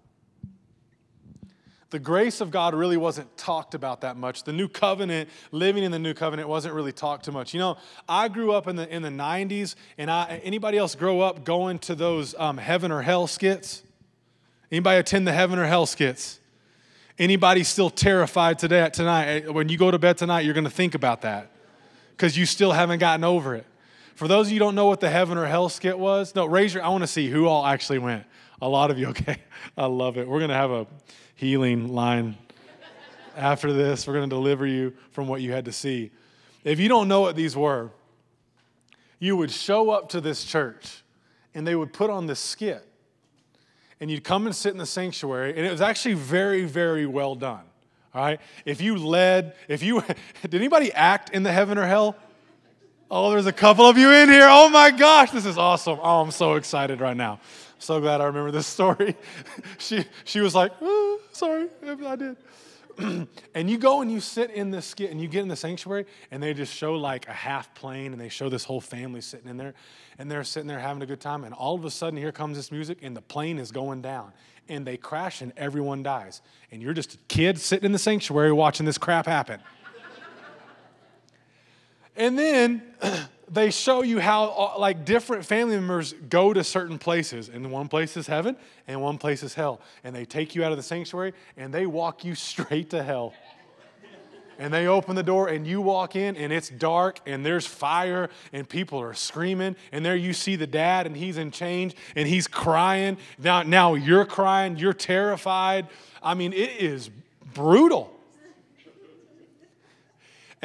The 1.96 2.00
grace 2.00 2.42
of 2.42 2.52
God 2.52 2.76
really 2.76 2.98
wasn't 2.98 3.38
talked 3.38 3.74
about 3.74 4.02
that 4.02 4.18
much. 4.18 4.44
The 4.44 4.52
new 4.52 4.68
covenant, 4.68 5.30
living 5.54 5.86
in 5.86 5.94
the 5.94 5.98
new 5.98 6.14
covenant, 6.14 6.50
wasn't 6.50 6.74
really 6.74 6.92
talked 6.92 7.24
too 7.24 7.32
much. 7.32 7.54
You 7.54 7.62
know, 7.62 7.78
I 8.10 8.28
grew 8.28 8.52
up 8.52 8.68
in 8.68 8.76
the 8.76 8.94
in 8.94 9.02
the 9.02 9.08
'90s, 9.08 9.76
and 9.98 10.12
I, 10.12 10.42
anybody 10.44 10.78
else 10.78 10.94
grow 10.94 11.22
up 11.22 11.46
going 11.46 11.80
to 11.80 11.96
those 11.96 12.36
um, 12.38 12.58
heaven 12.58 12.92
or 12.92 13.02
hell 13.02 13.28
skits? 13.28 13.82
Anybody 14.70 15.00
attend 15.00 15.26
the 15.26 15.32
heaven 15.32 15.58
or 15.58 15.66
hell 15.68 15.86
skits? 15.86 16.42
Anybody 17.18 17.64
still 17.64 17.90
terrified 17.90 18.60
today 18.60 18.90
tonight? 18.92 19.28
Eh, 19.28 19.48
when 19.48 19.70
you 19.70 19.78
go 19.78 19.90
to 19.90 19.98
bed 19.98 20.18
tonight, 20.18 20.42
you're 20.42 20.54
going 20.54 20.66
to 20.66 20.70
think 20.70 20.96
about 20.96 21.22
that 21.22 21.50
because 22.12 22.38
you 22.38 22.46
still 22.46 22.74
haven't 22.74 23.00
gotten 23.00 23.24
over 23.24 23.56
it. 23.56 23.66
For 24.16 24.28
those 24.28 24.48
of 24.48 24.52
you 24.52 24.60
who 24.60 24.66
don't 24.66 24.76
know 24.76 24.88
what 24.88 25.00
the 25.00 25.10
heaven 25.10 25.38
or 25.38 25.46
hell 25.46 25.70
skit 25.70 25.98
was, 25.98 26.36
no, 26.36 26.46
raise 26.46 26.74
your. 26.74 26.84
I 26.84 26.90
want 26.90 27.04
to 27.04 27.08
see 27.08 27.30
who 27.30 27.48
all 27.48 27.66
actually 27.66 28.00
went. 28.00 28.26
A 28.62 28.68
lot 28.68 28.92
of 28.92 28.98
you, 28.98 29.08
okay? 29.10 29.38
I 29.78 29.86
love 29.86 30.18
it. 30.18 30.28
We're 30.28 30.40
going 30.40 30.50
to 30.50 30.56
have 30.56 30.72
a 30.72 30.88
healing 31.36 31.90
line 31.90 32.38
after 33.36 33.74
this. 33.74 34.08
We're 34.08 34.14
going 34.14 34.30
to 34.30 34.36
deliver 34.36 34.66
you 34.66 34.94
from 35.12 35.28
what 35.28 35.42
you 35.42 35.52
had 35.52 35.66
to 35.66 35.72
see. 35.72 36.12
If 36.64 36.80
you 36.80 36.90
don't 36.90 37.08
know 37.08 37.22
what 37.22 37.36
these 37.36 37.56
were, 37.56 37.92
you 39.20 39.36
would 39.38 39.52
show 39.52 39.90
up 39.90 40.10
to 40.10 40.22
this 40.22 40.44
church 40.44 41.04
and 41.54 41.66
they 41.66 41.76
would 41.76 41.94
put 41.94 42.10
on 42.10 42.28
this 42.28 42.40
skit 42.40 42.88
and 44.00 44.12
you'd 44.12 44.24
come 44.24 44.46
and 44.46 44.56
sit 44.56 44.72
in 44.72 44.78
the 44.78 44.86
sanctuary, 44.86 45.56
and 45.56 45.66
it 45.66 45.72
was 45.72 45.82
actually 45.82 46.16
very, 46.16 46.66
very 46.66 47.06
well 47.06 47.36
done. 47.36 47.64
All 48.14 48.24
right? 48.24 48.40
If 48.66 48.82
you 48.82 48.98
led, 48.98 49.56
if 49.68 49.82
you, 49.82 50.04
did 50.42 50.54
anybody 50.54 50.92
act 50.94 51.30
in 51.32 51.44
the 51.44 51.52
heaven 51.52 51.78
or 51.78 51.86
hell? 51.86 52.16
Oh, 53.10 53.30
there's 53.32 53.46
a 53.46 53.54
couple 53.54 53.86
of 53.86 53.98
you 53.98 54.12
in 54.12 54.30
here. 54.30 54.48
Oh 54.50 54.70
my 54.70 54.92
gosh, 54.92 55.32
this 55.32 55.46
is 55.46 55.58
awesome. 55.58 56.00
Oh, 56.02 56.22
I'm 56.22 56.32
so 56.32 56.56
excited 56.56 57.00
right 57.00 57.16
now. 57.16 57.40
So 57.80 58.00
glad 58.00 58.22
I 58.22 58.26
remember 58.26 58.52
this 58.52 58.68
story. 58.78 59.16
she, 59.78 60.06
she 60.24 60.40
was 60.40 60.56
like, 60.56 60.72
oh, 60.82 61.20
sorry, 61.32 61.68
I 61.84 62.16
did. 62.16 62.38
and 63.54 63.70
you 63.70 63.78
go 63.78 64.02
and 64.02 64.12
you 64.12 64.20
sit 64.20 64.52
in 64.52 64.72
this 64.72 64.86
skit 64.86 65.12
and 65.12 65.20
you 65.20 65.28
get 65.28 65.42
in 65.42 65.48
the 65.48 65.56
sanctuary 65.56 66.06
and 66.32 66.42
they 66.42 66.54
just 66.54 66.74
show 66.74 66.94
like 66.94 67.28
a 67.28 67.34
half 67.34 67.74
plane 67.76 68.14
and 68.14 68.22
they 68.22 68.30
show 68.30 68.48
this 68.48 68.64
whole 68.64 68.80
family 68.80 69.20
sitting 69.20 69.50
in 69.50 69.58
there 69.58 69.74
and 70.18 70.32
they're 70.32 70.44
sitting 70.44 70.68
there 70.68 70.80
having 70.80 71.04
a 71.04 71.06
good 71.06 71.20
time 71.20 71.44
and 71.44 71.54
all 71.54 71.76
of 71.76 71.84
a 71.84 71.92
sudden 71.92 72.18
here 72.18 72.32
comes 72.32 72.56
this 72.56 72.72
music 72.72 73.00
and 73.02 73.16
the 73.16 73.22
plane 73.22 73.60
is 73.60 73.72
going 73.72 74.02
down 74.02 74.32
and 74.70 74.88
they 74.88 74.96
crash 74.96 75.42
and 75.42 75.52
everyone 75.58 76.04
dies 76.04 76.42
and 76.72 76.82
you're 76.82 76.94
just 76.94 77.16
a 77.16 77.18
kid 77.28 77.60
sitting 77.60 77.86
in 77.86 77.92
the 77.92 78.00
sanctuary 78.00 78.54
watching 78.54 78.86
this 78.86 78.98
crap 78.98 79.26
happen 79.26 79.60
and 82.16 82.40
then 82.40 82.82
they 83.50 83.70
show 83.70 84.02
you 84.02 84.20
how 84.20 84.74
uh, 84.76 84.80
like 84.80 85.06
different 85.06 85.46
family 85.46 85.76
members 85.76 86.14
go 86.30 86.54
to 86.54 86.64
certain 86.64 86.98
places. 86.98 87.50
And 87.50 87.72
one 87.72 87.88
place 87.88 88.18
is 88.18 88.28
heaven 88.28 88.56
and 88.88 89.02
one 89.02 89.18
place 89.18 89.44
is 89.44 89.54
hell. 89.54 89.82
And 90.04 90.16
they 90.16 90.26
take 90.26 90.56
you 90.56 90.64
out 90.64 90.72
of 90.72 90.78
the 90.78 90.84
sanctuary 90.84 91.34
and 91.58 91.74
they 91.74 91.86
walk 91.86 92.24
you 92.24 92.36
straight 92.36 92.90
to 92.92 93.04
hell. 93.04 93.34
And 94.58 94.74
they 94.74 94.88
open 94.88 95.18
the 95.18 95.24
door 95.24 95.50
and 95.50 95.68
you 95.68 95.82
walk 95.82 96.16
in 96.16 96.38
and 96.38 96.54
it's 96.54 96.70
dark 96.70 97.20
and 97.26 97.46
there's 97.46 97.68
fire 97.68 98.30
and 98.54 98.68
people 98.68 99.02
are 99.02 99.14
screaming. 99.14 99.76
And 99.92 100.06
there 100.06 100.16
you 100.16 100.32
see 100.32 100.56
the 100.56 100.68
dad 100.68 101.08
and 101.08 101.16
he's 101.16 101.38
in 101.38 101.52
change 101.52 101.94
and 102.16 102.26
he's 102.26 102.48
crying. 102.48 103.18
Now 103.38 103.64
now 103.64 103.96
you're 103.96 104.26
crying 104.26 104.78
you're 104.78 104.94
terrified. 104.94 105.88
I 106.24 106.36
mean 106.36 106.54
it 106.54 106.72
is 106.80 107.10
brutal 107.54 108.15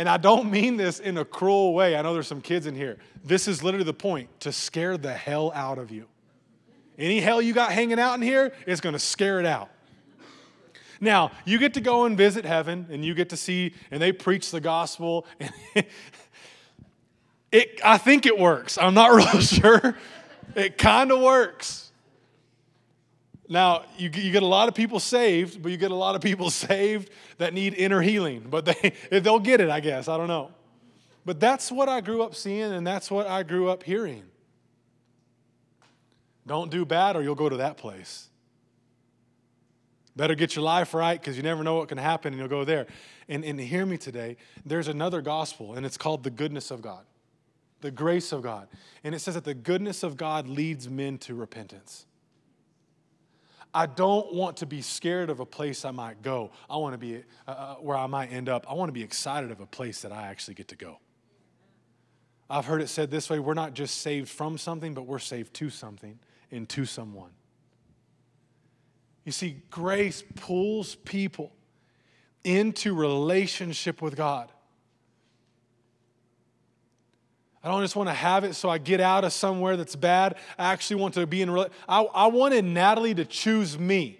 and 0.00 0.08
i 0.08 0.16
don't 0.16 0.50
mean 0.50 0.76
this 0.76 0.98
in 0.98 1.18
a 1.18 1.24
cruel 1.24 1.74
way 1.74 1.94
i 1.94 2.02
know 2.02 2.14
there's 2.14 2.26
some 2.26 2.40
kids 2.40 2.66
in 2.66 2.74
here 2.74 2.96
this 3.22 3.46
is 3.46 3.62
literally 3.62 3.84
the 3.84 3.92
point 3.92 4.28
to 4.40 4.50
scare 4.50 4.96
the 4.96 5.12
hell 5.12 5.52
out 5.54 5.78
of 5.78 5.90
you 5.90 6.06
any 6.98 7.20
hell 7.20 7.40
you 7.40 7.52
got 7.52 7.70
hanging 7.70 8.00
out 8.00 8.14
in 8.14 8.22
here 8.22 8.52
is 8.66 8.80
going 8.80 8.94
to 8.94 8.98
scare 8.98 9.38
it 9.38 9.46
out 9.46 9.70
now, 11.00 11.30
you 11.46 11.58
get 11.58 11.74
to 11.74 11.80
go 11.80 12.04
and 12.04 12.16
visit 12.16 12.44
heaven 12.44 12.86
and 12.90 13.02
you 13.02 13.14
get 13.14 13.30
to 13.30 13.36
see, 13.36 13.72
and 13.90 14.02
they 14.02 14.12
preach 14.12 14.50
the 14.50 14.60
gospel. 14.60 15.26
And 15.40 15.50
it, 17.52 17.80
I 17.82 17.96
think 17.96 18.26
it 18.26 18.38
works. 18.38 18.76
I'm 18.76 18.92
not 18.92 19.12
real 19.14 19.40
sure. 19.40 19.96
It 20.54 20.76
kind 20.76 21.10
of 21.10 21.20
works. 21.20 21.89
Now, 23.52 23.82
you, 23.98 24.08
you 24.14 24.30
get 24.30 24.44
a 24.44 24.46
lot 24.46 24.68
of 24.68 24.76
people 24.76 25.00
saved, 25.00 25.60
but 25.60 25.72
you 25.72 25.76
get 25.76 25.90
a 25.90 25.96
lot 25.96 26.14
of 26.14 26.22
people 26.22 26.50
saved 26.68 27.10
that 27.38 27.52
need 27.52 27.74
inner 27.74 28.00
healing. 28.00 28.46
But 28.48 28.64
they, 28.64 28.94
they'll 29.10 29.40
get 29.40 29.60
it, 29.60 29.68
I 29.68 29.80
guess. 29.80 30.08
I 30.08 30.16
don't 30.16 30.28
know. 30.28 30.52
But 31.26 31.40
that's 31.40 31.70
what 31.70 31.88
I 31.88 32.00
grew 32.00 32.22
up 32.22 32.34
seeing, 32.36 32.72
and 32.72 32.86
that's 32.86 33.10
what 33.10 33.26
I 33.26 33.42
grew 33.42 33.68
up 33.68 33.82
hearing. 33.82 34.22
Don't 36.46 36.70
do 36.70 36.84
bad, 36.84 37.16
or 37.16 37.22
you'll 37.22 37.34
go 37.34 37.48
to 37.48 37.58
that 37.58 37.76
place. 37.76 38.28
Better 40.14 40.34
get 40.34 40.54
your 40.54 40.64
life 40.64 40.94
right 40.94 41.20
because 41.20 41.36
you 41.36 41.42
never 41.42 41.64
know 41.64 41.74
what 41.74 41.88
can 41.88 41.98
happen 41.98 42.32
and 42.32 42.38
you'll 42.38 42.48
go 42.48 42.64
there. 42.64 42.86
And, 43.28 43.44
and 43.44 43.60
hear 43.60 43.84
me 43.84 43.98
today, 43.98 44.36
there's 44.64 44.88
another 44.88 45.22
gospel, 45.22 45.74
and 45.74 45.84
it's 45.84 45.96
called 45.96 46.22
the 46.22 46.30
goodness 46.30 46.70
of 46.70 46.82
God, 46.82 47.04
the 47.80 47.90
grace 47.90 48.32
of 48.32 48.42
God. 48.42 48.68
And 49.02 49.14
it 49.14 49.18
says 49.18 49.34
that 49.34 49.44
the 49.44 49.54
goodness 49.54 50.02
of 50.02 50.16
God 50.16 50.48
leads 50.48 50.88
men 50.88 51.18
to 51.18 51.34
repentance. 51.34 52.06
I 53.72 53.86
don't 53.86 54.34
want 54.34 54.58
to 54.58 54.66
be 54.66 54.82
scared 54.82 55.30
of 55.30 55.40
a 55.40 55.46
place 55.46 55.84
I 55.84 55.90
might 55.90 56.22
go. 56.22 56.50
I 56.68 56.76
want 56.76 56.94
to 56.94 56.98
be 56.98 57.22
uh, 57.46 57.50
uh 57.50 57.74
where 57.76 57.96
I 57.96 58.06
might 58.06 58.32
end 58.32 58.48
up. 58.48 58.66
I 58.68 58.74
want 58.74 58.88
to 58.88 58.92
be 58.92 59.02
excited 59.02 59.50
of 59.50 59.60
a 59.60 59.66
place 59.66 60.02
that 60.02 60.12
I 60.12 60.28
actually 60.28 60.54
get 60.54 60.68
to 60.68 60.76
go. 60.76 60.98
I've 62.48 62.66
heard 62.66 62.82
it 62.82 62.88
said 62.88 63.10
this 63.10 63.30
way 63.30 63.38
we're 63.38 63.54
not 63.54 63.74
just 63.74 63.98
saved 63.98 64.28
from 64.28 64.58
something, 64.58 64.92
but 64.92 65.02
we're 65.02 65.20
saved 65.20 65.54
to 65.54 65.70
something 65.70 66.18
and 66.50 66.68
to 66.70 66.84
someone. 66.84 67.30
You 69.24 69.32
see, 69.32 69.62
grace 69.70 70.24
pulls 70.34 70.96
people 70.96 71.52
into 72.42 72.94
relationship 72.94 74.02
with 74.02 74.16
God. 74.16 74.50
I 77.62 77.68
don't 77.68 77.82
just 77.82 77.96
want 77.96 78.08
to 78.08 78.14
have 78.14 78.44
it 78.44 78.54
so 78.54 78.70
I 78.70 78.78
get 78.78 79.00
out 79.00 79.24
of 79.24 79.32
somewhere 79.32 79.76
that's 79.76 79.94
bad. 79.94 80.36
I 80.58 80.72
actually 80.72 81.00
want 81.00 81.14
to 81.14 81.26
be 81.26 81.42
in. 81.42 81.50
I, 81.50 81.66
I 81.88 82.26
wanted 82.28 82.64
Natalie 82.64 83.14
to 83.14 83.24
choose 83.24 83.78
me 83.78 84.18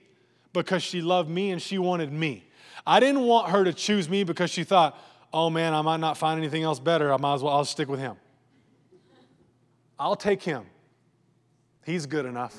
because 0.53 0.83
she 0.83 1.01
loved 1.01 1.31
me 1.31 1.51
and 1.51 1.61
she 1.61 1.79
wanted 1.79 2.13
me. 2.13 2.45
I 2.87 3.01
didn't 3.01 3.23
want 3.23 3.51
her 3.51 3.65
to 3.65 3.73
choose 3.73 4.09
me 4.09 4.25
because 4.25 4.51
she 4.51 4.65
thought, 4.65 4.99
oh 5.33 5.49
man, 5.49 5.73
I 5.73 5.81
might 5.81 6.01
not 6.01 6.19
find 6.19 6.39
anything 6.39 6.63
else 6.63 6.81
better. 6.81 7.13
I 7.13 7.17
might 7.17 7.35
as 7.35 7.43
well, 7.43 7.55
I'll 7.55 7.65
stick 7.65 7.89
with 7.89 8.01
him. 8.01 8.17
I'll 9.99 10.17
take 10.17 10.43
him. 10.43 10.65
He's 11.85 12.07
good 12.07 12.27
enough. 12.27 12.57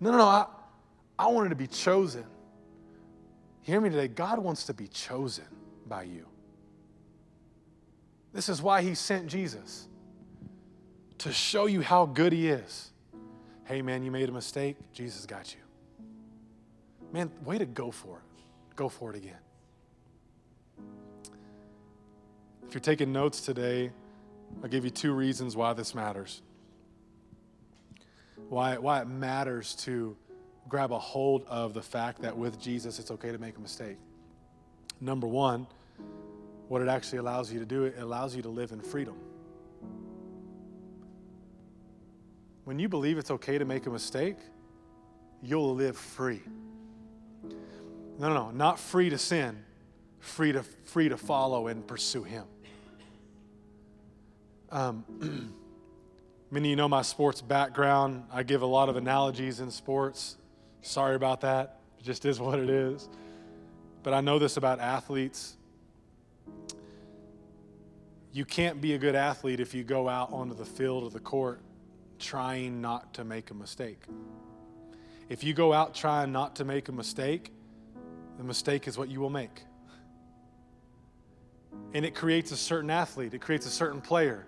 No, 0.00 0.10
no, 0.10 0.18
no. 0.18 0.24
I, 0.24 0.46
I 1.18 1.26
wanted 1.26 1.50
to 1.50 1.54
be 1.54 1.66
chosen. 1.66 2.24
Hear 3.62 3.80
me 3.80 3.90
today. 3.90 4.08
God 4.08 4.38
wants 4.38 4.64
to 4.64 4.74
be 4.74 4.88
chosen 4.88 5.44
by 5.86 6.04
you. 6.04 6.26
This 8.32 8.48
is 8.48 8.62
why 8.62 8.82
He 8.82 8.94
sent 8.94 9.26
Jesus 9.26 9.88
to 11.18 11.32
show 11.32 11.66
you 11.66 11.80
how 11.82 12.06
good 12.06 12.32
He 12.32 12.48
is. 12.48 12.90
Hey, 13.64 13.82
man, 13.82 14.02
you 14.02 14.10
made 14.10 14.28
a 14.28 14.32
mistake. 14.32 14.76
Jesus 14.92 15.26
got 15.26 15.54
you. 15.54 15.60
Man, 17.12 17.30
way 17.44 17.58
to 17.58 17.66
go 17.66 17.90
for 17.90 18.18
it. 18.18 18.76
Go 18.76 18.88
for 18.88 19.10
it 19.10 19.16
again. 19.16 19.38
If 22.66 22.74
you're 22.74 22.80
taking 22.80 23.12
notes 23.12 23.40
today, 23.40 23.90
I'll 24.62 24.68
give 24.68 24.84
you 24.84 24.90
two 24.90 25.12
reasons 25.12 25.56
why 25.56 25.72
this 25.72 25.94
matters 25.94 26.42
why, 28.50 28.76
why 28.78 29.00
it 29.00 29.08
matters 29.08 29.74
to 29.76 30.16
grab 30.68 30.92
a 30.92 30.98
hold 30.98 31.44
of 31.46 31.72
the 31.72 31.82
fact 31.82 32.20
that 32.22 32.36
with 32.36 32.60
Jesus 32.60 32.98
it's 32.98 33.10
okay 33.10 33.32
to 33.32 33.38
make 33.38 33.56
a 33.56 33.60
mistake. 33.60 33.96
Number 35.00 35.26
one, 35.26 35.66
what 36.70 36.80
it 36.80 36.86
actually 36.86 37.18
allows 37.18 37.52
you 37.52 37.58
to 37.58 37.66
do, 37.66 37.82
it 37.82 37.96
allows 37.98 38.36
you 38.36 38.42
to 38.42 38.48
live 38.48 38.70
in 38.70 38.80
freedom. 38.80 39.16
When 42.62 42.78
you 42.78 42.88
believe 42.88 43.18
it's 43.18 43.32
okay 43.32 43.58
to 43.58 43.64
make 43.64 43.86
a 43.86 43.90
mistake, 43.90 44.36
you'll 45.42 45.74
live 45.74 45.96
free. 45.96 46.40
No, 48.20 48.28
no, 48.28 48.34
no, 48.34 48.50
not 48.52 48.78
free 48.78 49.10
to 49.10 49.18
sin, 49.18 49.64
free 50.20 50.52
to, 50.52 50.62
free 50.62 51.08
to 51.08 51.16
follow 51.16 51.66
and 51.66 51.84
pursue 51.84 52.22
Him. 52.22 52.44
Um, 54.70 55.04
Many 56.52 56.68
of 56.68 56.70
you 56.70 56.76
know 56.76 56.88
my 56.88 57.02
sports 57.02 57.42
background. 57.42 58.22
I 58.32 58.44
give 58.44 58.62
a 58.62 58.66
lot 58.66 58.88
of 58.88 58.94
analogies 58.94 59.58
in 59.58 59.72
sports. 59.72 60.36
Sorry 60.82 61.16
about 61.16 61.40
that. 61.40 61.80
It 61.98 62.04
just 62.04 62.24
is 62.24 62.38
what 62.38 62.60
it 62.60 62.70
is. 62.70 63.08
But 64.04 64.14
I 64.14 64.20
know 64.20 64.38
this 64.38 64.56
about 64.56 64.78
athletes. 64.78 65.56
You 68.32 68.44
can't 68.44 68.80
be 68.80 68.94
a 68.94 68.98
good 68.98 69.14
athlete 69.14 69.60
if 69.60 69.74
you 69.74 69.82
go 69.82 70.08
out 70.08 70.32
onto 70.32 70.54
the 70.54 70.64
field 70.64 71.04
or 71.04 71.10
the 71.10 71.20
court 71.20 71.60
trying 72.18 72.80
not 72.80 73.14
to 73.14 73.24
make 73.24 73.50
a 73.50 73.54
mistake. 73.54 74.02
If 75.28 75.42
you 75.42 75.54
go 75.54 75.72
out 75.72 75.94
trying 75.94 76.32
not 76.32 76.56
to 76.56 76.64
make 76.64 76.88
a 76.88 76.92
mistake, 76.92 77.52
the 78.38 78.44
mistake 78.44 78.86
is 78.86 78.96
what 78.96 79.08
you 79.08 79.20
will 79.20 79.30
make. 79.30 79.62
And 81.94 82.04
it 82.04 82.14
creates 82.14 82.52
a 82.52 82.56
certain 82.56 82.90
athlete, 82.90 83.34
it 83.34 83.40
creates 83.40 83.66
a 83.66 83.70
certain 83.70 84.00
player 84.00 84.46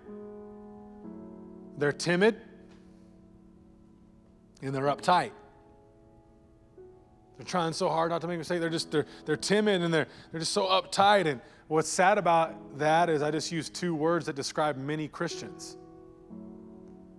they're 1.77 1.91
timid 1.91 2.39
and 4.61 4.73
they're 4.73 4.83
uptight. 4.83 5.31
They're 7.37 7.45
trying 7.45 7.73
so 7.73 7.89
hard 7.89 8.11
not 8.11 8.21
to 8.21 8.27
make 8.27 8.35
a 8.35 8.39
mistake. 8.39 8.59
They're 8.59 8.69
just 8.69 8.91
they're 8.91 9.05
they're 9.25 9.35
timid 9.35 9.81
and 9.81 9.93
they're 9.93 10.07
they're 10.31 10.39
just 10.39 10.53
so 10.53 10.67
uptight. 10.67 11.25
And 11.25 11.41
what's 11.67 11.89
sad 11.89 12.17
about 12.17 12.77
that 12.77 13.09
is 13.09 13.21
I 13.21 13.31
just 13.31 13.51
used 13.51 13.73
two 13.73 13.95
words 13.95 14.25
that 14.25 14.35
describe 14.35 14.77
many 14.77 15.07
Christians. 15.07 15.77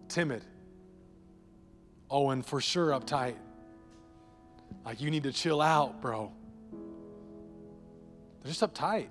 Timid. 0.08 0.44
Oh, 2.10 2.30
and 2.30 2.44
for 2.44 2.60
sure 2.60 2.88
uptight. 2.90 3.36
Like 4.84 5.00
you 5.00 5.10
need 5.10 5.22
to 5.24 5.32
chill 5.32 5.60
out, 5.60 6.00
bro. 6.00 6.30
They're 8.42 8.52
just 8.52 8.60
uptight. 8.60 9.08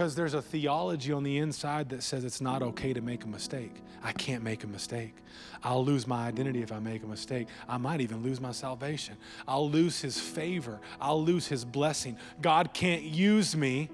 Because 0.00 0.14
there's 0.14 0.32
a 0.32 0.40
theology 0.40 1.12
on 1.12 1.24
the 1.24 1.36
inside 1.36 1.90
that 1.90 2.02
says 2.02 2.24
it's 2.24 2.40
not 2.40 2.62
okay 2.62 2.94
to 2.94 3.02
make 3.02 3.24
a 3.24 3.28
mistake. 3.28 3.82
I 4.02 4.12
can't 4.12 4.42
make 4.42 4.64
a 4.64 4.66
mistake. 4.66 5.14
I'll 5.62 5.84
lose 5.84 6.06
my 6.06 6.26
identity 6.26 6.62
if 6.62 6.72
I 6.72 6.78
make 6.78 7.02
a 7.02 7.06
mistake. 7.06 7.48
I 7.68 7.76
might 7.76 8.00
even 8.00 8.22
lose 8.22 8.40
my 8.40 8.52
salvation. 8.52 9.18
I'll 9.46 9.68
lose 9.68 10.00
his 10.00 10.18
favor. 10.18 10.80
I'll 11.02 11.22
lose 11.22 11.48
his 11.48 11.66
blessing. 11.66 12.16
God 12.40 12.72
can't 12.72 13.02
use 13.02 13.54
me 13.54 13.90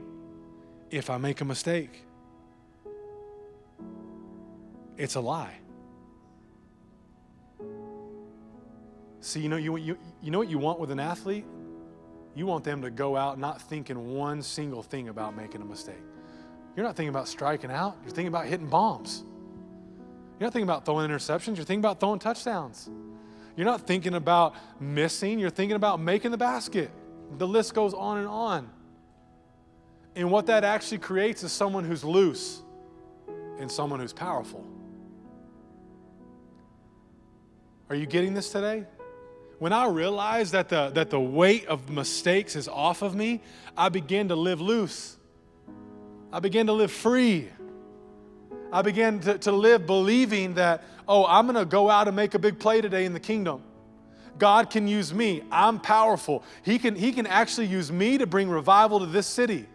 if 0.93 1.11
I 1.11 1.19
make 1.19 1.41
a 1.41 1.45
mistake. 1.45 2.05
It's 4.97 5.17
a 5.17 5.21
lie. 5.21 5.57
See, 9.23 9.41
you 9.41 9.49
know, 9.49 9.57
you, 9.57 9.77
you, 9.77 9.99
you 10.23 10.31
know 10.31 10.39
what 10.39 10.49
you 10.49 10.59
want 10.59 10.79
with 10.79 10.93
an 10.93 11.01
athlete? 11.01 11.47
You 12.37 12.47
want 12.47 12.65
them 12.65 12.83
to 12.83 12.91
go 12.91 13.17
out 13.17 13.39
not 13.39 13.63
thinking 13.63 14.15
one 14.15 14.43
single 14.43 14.83
thing 14.83 15.09
about 15.09 15.35
making 15.35 15.63
a 15.63 15.65
mistake. 15.65 15.95
You're 16.77 16.85
not 16.85 16.95
thinking 16.95 17.09
about 17.09 17.29
striking 17.29 17.71
out, 17.71 17.97
you're 18.03 18.13
thinking 18.13 18.29
about 18.29 18.45
hitting 18.45 18.69
bombs. 18.69 19.25
You're 20.39 20.47
not 20.47 20.53
thinking 20.53 20.69
about 20.69 20.85
throwing 20.85 21.11
interceptions, 21.11 21.57
you're 21.57 21.65
thinking 21.65 21.79
about 21.79 21.99
throwing 21.99 22.19
touchdowns. 22.19 22.91
You're 23.57 23.65
not 23.65 23.87
thinking 23.87 24.15
about 24.15 24.55
missing, 24.79 25.39
you're 25.39 25.49
thinking 25.49 25.77
about 25.77 25.99
making 25.99 26.31
the 26.31 26.37
basket. 26.37 26.91
The 27.39 27.47
list 27.47 27.73
goes 27.73 27.95
on 27.95 28.19
and 28.19 28.29
on. 28.29 28.69
And 30.15 30.31
what 30.31 30.47
that 30.47 30.63
actually 30.63 30.99
creates 30.99 31.43
is 31.43 31.53
someone 31.53 31.85
who's 31.85 32.05
loose 32.05 32.61
and 33.59 33.73
someone 33.73 33.99
who's 33.99 34.13
powerful. 34.13 34.67
Are 37.89 37.97
you 37.97 38.05
getting 38.05 38.35
this 38.35 38.51
today? 38.51 38.85
When 39.59 39.73
I 39.73 39.87
realized 39.87 40.53
that 40.53 40.69
the, 40.69 40.91
that 40.91 41.11
the 41.11 41.21
weight 41.21 41.67
of 41.67 41.89
mistakes 41.89 42.57
is 42.57 42.69
off 42.69 43.03
of 43.03 43.15
me, 43.15 43.41
I 43.77 43.89
began 43.89 44.29
to 44.29 44.37
live 44.37 44.61
loose. 44.61 45.17
I 46.33 46.41
began 46.41 46.67
to 46.67 46.73
live 46.73 46.93
free. 46.93 47.49
I 48.73 48.83
began 48.83 49.21
to, 49.21 49.39
to 49.39 49.53
live 49.53 49.87
believing 49.87 50.55
that, 50.55 50.85
oh, 51.09 51.25
I'm 51.25 51.47
going 51.47 51.57
to 51.57 51.65
go 51.65 51.89
out 51.89 52.09
and 52.09 52.17
make 52.17 52.35
a 52.35 52.39
big 52.39 52.59
play 52.59 52.81
today 52.81 53.05
in 53.05 53.13
the 53.13 53.21
kingdom. 53.21 53.63
God 54.39 54.69
can 54.69 54.87
use 54.87 55.15
me. 55.15 55.43
I'm 55.51 55.81
powerful. 55.81 56.45
He 56.63 56.79
can, 56.79 56.95
he 56.95 57.13
can 57.13 57.27
actually 57.27 57.69
use 57.69 57.91
me 57.91 58.19
to 58.19 58.27
bring 58.27 58.51
revival 58.51 59.01
to 59.01 59.07
this 59.07 59.27
city. 59.27 59.67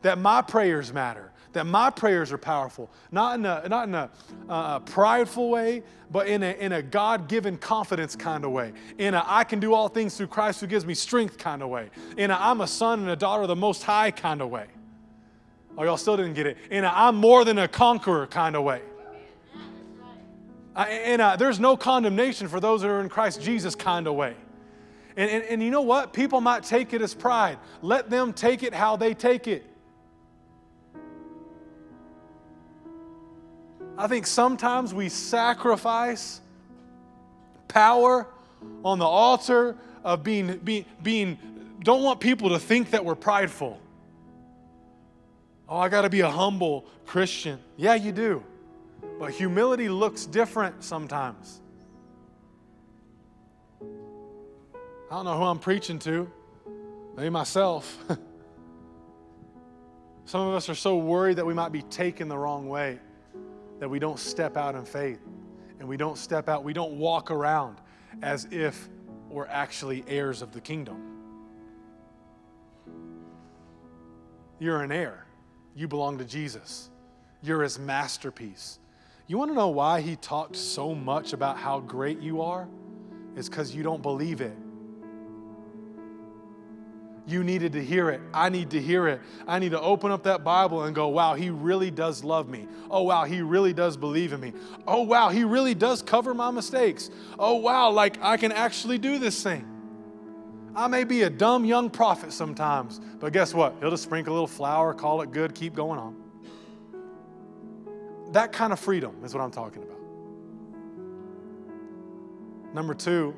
That 0.00 0.18
my 0.18 0.40
prayers 0.40 0.92
matter. 0.92 1.31
That 1.52 1.66
my 1.66 1.90
prayers 1.90 2.32
are 2.32 2.38
powerful. 2.38 2.90
Not 3.10 3.38
in 3.38 3.46
a, 3.46 3.68
not 3.68 3.88
in 3.88 3.94
a 3.94 4.10
uh, 4.48 4.78
prideful 4.80 5.50
way, 5.50 5.82
but 6.10 6.26
in 6.26 6.42
a, 6.42 6.52
in 6.52 6.72
a 6.72 6.82
God 6.82 7.28
given 7.28 7.56
confidence 7.58 8.16
kind 8.16 8.44
of 8.44 8.52
way. 8.52 8.72
In 8.98 9.14
a 9.14 9.24
I 9.26 9.44
can 9.44 9.60
do 9.60 9.74
all 9.74 9.88
things 9.88 10.16
through 10.16 10.28
Christ 10.28 10.60
who 10.60 10.66
gives 10.66 10.86
me 10.86 10.94
strength 10.94 11.38
kind 11.38 11.62
of 11.62 11.68
way. 11.68 11.90
In 12.16 12.30
a 12.30 12.36
I'm 12.38 12.60
a 12.60 12.66
son 12.66 13.00
and 13.00 13.10
a 13.10 13.16
daughter 13.16 13.42
of 13.42 13.48
the 13.48 13.56
Most 13.56 13.82
High 13.82 14.10
kind 14.10 14.40
of 14.40 14.50
way. 14.50 14.66
Oh, 15.76 15.84
y'all 15.84 15.96
still 15.96 16.16
didn't 16.16 16.34
get 16.34 16.46
it. 16.46 16.58
In 16.70 16.84
a 16.84 16.92
I'm 16.94 17.16
more 17.16 17.44
than 17.44 17.58
a 17.58 17.68
conqueror 17.68 18.26
kind 18.26 18.56
of 18.56 18.64
way. 18.64 18.82
And 20.74 21.20
uh, 21.20 21.36
there's 21.36 21.60
no 21.60 21.76
condemnation 21.76 22.48
for 22.48 22.58
those 22.58 22.80
that 22.80 22.88
are 22.88 23.00
in 23.00 23.10
Christ 23.10 23.42
Jesus 23.42 23.74
kind 23.74 24.06
of 24.06 24.14
way. 24.14 24.34
And, 25.16 25.30
and, 25.30 25.44
and 25.44 25.62
you 25.62 25.70
know 25.70 25.82
what? 25.82 26.14
People 26.14 26.40
might 26.40 26.62
take 26.62 26.94
it 26.94 27.02
as 27.02 27.14
pride. 27.14 27.58
Let 27.82 28.08
them 28.08 28.32
take 28.32 28.62
it 28.62 28.72
how 28.72 28.96
they 28.96 29.12
take 29.12 29.48
it. 29.48 29.66
I 33.96 34.06
think 34.06 34.26
sometimes 34.26 34.94
we 34.94 35.08
sacrifice 35.08 36.40
power 37.68 38.26
on 38.84 38.98
the 38.98 39.06
altar 39.06 39.76
of 40.04 40.24
being, 40.24 40.56
being, 40.58 40.84
being 41.02 41.38
don't 41.82 42.02
want 42.02 42.20
people 42.20 42.50
to 42.50 42.58
think 42.58 42.90
that 42.90 43.04
we're 43.04 43.14
prideful. 43.14 43.78
Oh, 45.68 45.76
I 45.76 45.88
got 45.88 46.02
to 46.02 46.10
be 46.10 46.20
a 46.20 46.30
humble 46.30 46.84
Christian. 47.06 47.58
Yeah, 47.76 47.94
you 47.94 48.12
do. 48.12 48.42
But 49.18 49.32
humility 49.32 49.88
looks 49.88 50.26
different 50.26 50.84
sometimes. 50.84 51.60
I 53.80 55.16
don't 55.16 55.24
know 55.24 55.36
who 55.36 55.44
I'm 55.44 55.58
preaching 55.58 55.98
to, 56.00 56.30
maybe 57.16 57.30
myself. 57.30 57.98
Some 60.24 60.48
of 60.48 60.54
us 60.54 60.68
are 60.68 60.74
so 60.74 60.96
worried 60.96 61.36
that 61.36 61.44
we 61.44 61.52
might 61.52 61.72
be 61.72 61.82
taken 61.82 62.28
the 62.28 62.38
wrong 62.38 62.68
way 62.68 62.98
that 63.82 63.88
we 63.88 63.98
don't 63.98 64.20
step 64.20 64.56
out 64.56 64.76
in 64.76 64.84
faith 64.84 65.18
and 65.80 65.88
we 65.88 65.96
don't 65.96 66.16
step 66.16 66.48
out, 66.48 66.62
we 66.62 66.72
don't 66.72 66.92
walk 66.92 67.32
around 67.32 67.78
as 68.22 68.46
if 68.52 68.88
we're 69.28 69.48
actually 69.48 70.04
heirs 70.06 70.40
of 70.40 70.52
the 70.52 70.60
kingdom. 70.60 71.02
You're 74.60 74.84
an 74.84 74.92
heir, 74.92 75.26
you 75.74 75.88
belong 75.88 76.16
to 76.18 76.24
Jesus, 76.24 76.90
you're 77.42 77.64
his 77.64 77.80
masterpiece. 77.80 78.78
You 79.26 79.36
want 79.36 79.50
to 79.50 79.54
know 79.56 79.70
why 79.70 80.00
he 80.00 80.14
talked 80.14 80.54
so 80.54 80.94
much 80.94 81.32
about 81.32 81.58
how 81.58 81.80
great 81.80 82.20
you 82.20 82.40
are? 82.40 82.68
It's 83.34 83.48
because 83.48 83.74
you 83.74 83.82
don't 83.82 84.00
believe 84.00 84.40
it. 84.40 84.56
You 87.24 87.44
needed 87.44 87.72
to 87.74 87.84
hear 87.84 88.10
it. 88.10 88.20
I 88.34 88.48
need 88.48 88.70
to 88.70 88.80
hear 88.80 89.06
it. 89.06 89.20
I 89.46 89.60
need 89.60 89.70
to 89.70 89.80
open 89.80 90.10
up 90.10 90.24
that 90.24 90.42
Bible 90.42 90.82
and 90.84 90.94
go, 90.94 91.06
wow, 91.08 91.34
he 91.34 91.50
really 91.50 91.90
does 91.90 92.24
love 92.24 92.48
me. 92.48 92.66
Oh, 92.90 93.02
wow, 93.02 93.24
he 93.24 93.42
really 93.42 93.72
does 93.72 93.96
believe 93.96 94.32
in 94.32 94.40
me. 94.40 94.52
Oh, 94.88 95.02
wow, 95.02 95.28
he 95.28 95.44
really 95.44 95.74
does 95.74 96.02
cover 96.02 96.34
my 96.34 96.50
mistakes. 96.50 97.10
Oh, 97.38 97.54
wow, 97.54 97.90
like 97.90 98.20
I 98.20 98.36
can 98.36 98.50
actually 98.50 98.98
do 98.98 99.20
this 99.20 99.40
thing. 99.40 99.68
I 100.74 100.88
may 100.88 101.04
be 101.04 101.22
a 101.22 101.30
dumb 101.30 101.64
young 101.64 101.90
prophet 101.90 102.32
sometimes, 102.32 103.00
but 103.20 103.32
guess 103.32 103.54
what? 103.54 103.76
He'll 103.78 103.90
just 103.90 104.02
sprinkle 104.02 104.32
a 104.32 104.34
little 104.34 104.46
flour, 104.48 104.92
call 104.92 105.22
it 105.22 105.30
good, 105.30 105.54
keep 105.54 105.74
going 105.74 106.00
on. 106.00 106.16
That 108.32 108.52
kind 108.52 108.72
of 108.72 108.80
freedom 108.80 109.22
is 109.22 109.34
what 109.34 109.42
I'm 109.42 109.50
talking 109.50 109.82
about. 109.82 109.98
Number 112.74 112.94
two, 112.94 113.34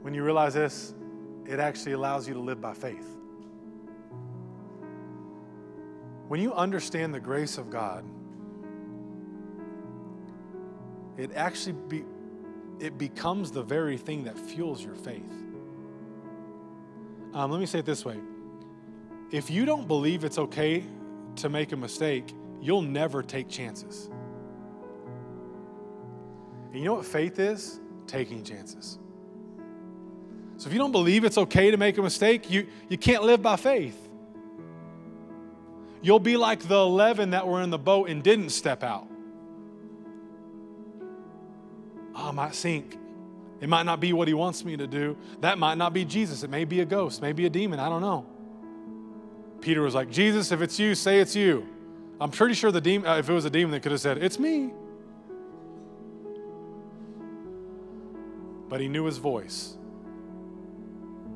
when 0.00 0.14
you 0.14 0.24
realize 0.24 0.54
this, 0.54 0.94
it 1.46 1.60
actually 1.60 1.92
allows 1.92 2.26
you 2.26 2.34
to 2.34 2.40
live 2.40 2.60
by 2.60 2.72
faith. 2.72 3.16
When 6.28 6.40
you 6.40 6.54
understand 6.54 7.12
the 7.12 7.20
grace 7.20 7.58
of 7.58 7.70
God, 7.70 8.04
it 11.16 11.30
actually 11.34 11.76
be, 11.88 12.04
it 12.80 12.98
becomes 12.98 13.50
the 13.50 13.62
very 13.62 13.96
thing 13.96 14.24
that 14.24 14.38
fuels 14.38 14.82
your 14.82 14.94
faith. 14.94 15.30
Um, 17.34 17.50
let 17.50 17.60
me 17.60 17.66
say 17.66 17.80
it 17.80 17.86
this 17.86 18.04
way 18.04 18.18
if 19.30 19.50
you 19.50 19.64
don't 19.64 19.88
believe 19.88 20.24
it's 20.24 20.38
okay 20.38 20.84
to 21.36 21.48
make 21.48 21.72
a 21.72 21.76
mistake, 21.76 22.32
you'll 22.60 22.82
never 22.82 23.22
take 23.22 23.48
chances. 23.48 24.10
And 26.70 26.78
you 26.78 26.84
know 26.84 26.94
what 26.94 27.04
faith 27.04 27.38
is? 27.38 27.80
Taking 28.06 28.44
chances. 28.44 28.98
So 30.56 30.68
if 30.68 30.72
you 30.72 30.78
don't 30.78 30.92
believe 30.92 31.24
it's 31.24 31.38
okay 31.38 31.70
to 31.70 31.76
make 31.76 31.98
a 31.98 32.02
mistake, 32.02 32.50
you, 32.50 32.66
you 32.88 32.96
can't 32.96 33.22
live 33.24 33.42
by 33.42 33.56
faith. 33.56 34.00
You'll 36.02 36.20
be 36.20 36.36
like 36.36 36.60
the 36.68 36.76
11 36.76 37.30
that 37.30 37.46
were 37.46 37.62
in 37.62 37.70
the 37.70 37.78
boat 37.78 38.08
and 38.08 38.22
didn't 38.22 38.50
step 38.50 38.82
out. 38.82 39.08
Oh, 42.14 42.28
I 42.28 42.30
might 42.30 42.54
sink. 42.54 42.98
It 43.60 43.68
might 43.68 43.84
not 43.84 44.00
be 44.00 44.12
what 44.12 44.28
he 44.28 44.34
wants 44.34 44.64
me 44.64 44.76
to 44.76 44.86
do. 44.86 45.16
That 45.40 45.58
might 45.58 45.78
not 45.78 45.92
be 45.92 46.04
Jesus. 46.04 46.42
It 46.42 46.50
may 46.50 46.64
be 46.64 46.80
a 46.80 46.84
ghost, 46.84 47.22
maybe 47.22 47.46
a 47.46 47.50
demon. 47.50 47.80
I 47.80 47.88
don't 47.88 48.02
know. 48.02 48.26
Peter 49.60 49.80
was 49.80 49.94
like, 49.94 50.10
Jesus, 50.10 50.52
if 50.52 50.60
it's 50.60 50.78
you, 50.78 50.94
say 50.94 51.20
it's 51.20 51.34
you. 51.34 51.66
I'm 52.20 52.30
pretty 52.30 52.54
sure 52.54 52.70
the 52.70 52.80
demon, 52.80 53.08
uh, 53.08 53.16
if 53.16 53.28
it 53.28 53.32
was 53.32 53.46
a 53.46 53.50
demon, 53.50 53.72
they 53.72 53.80
could 53.80 53.92
have 53.92 54.00
said, 54.00 54.22
It's 54.22 54.38
me. 54.38 54.70
But 58.68 58.80
he 58.80 58.88
knew 58.88 59.04
his 59.04 59.18
voice. 59.18 59.76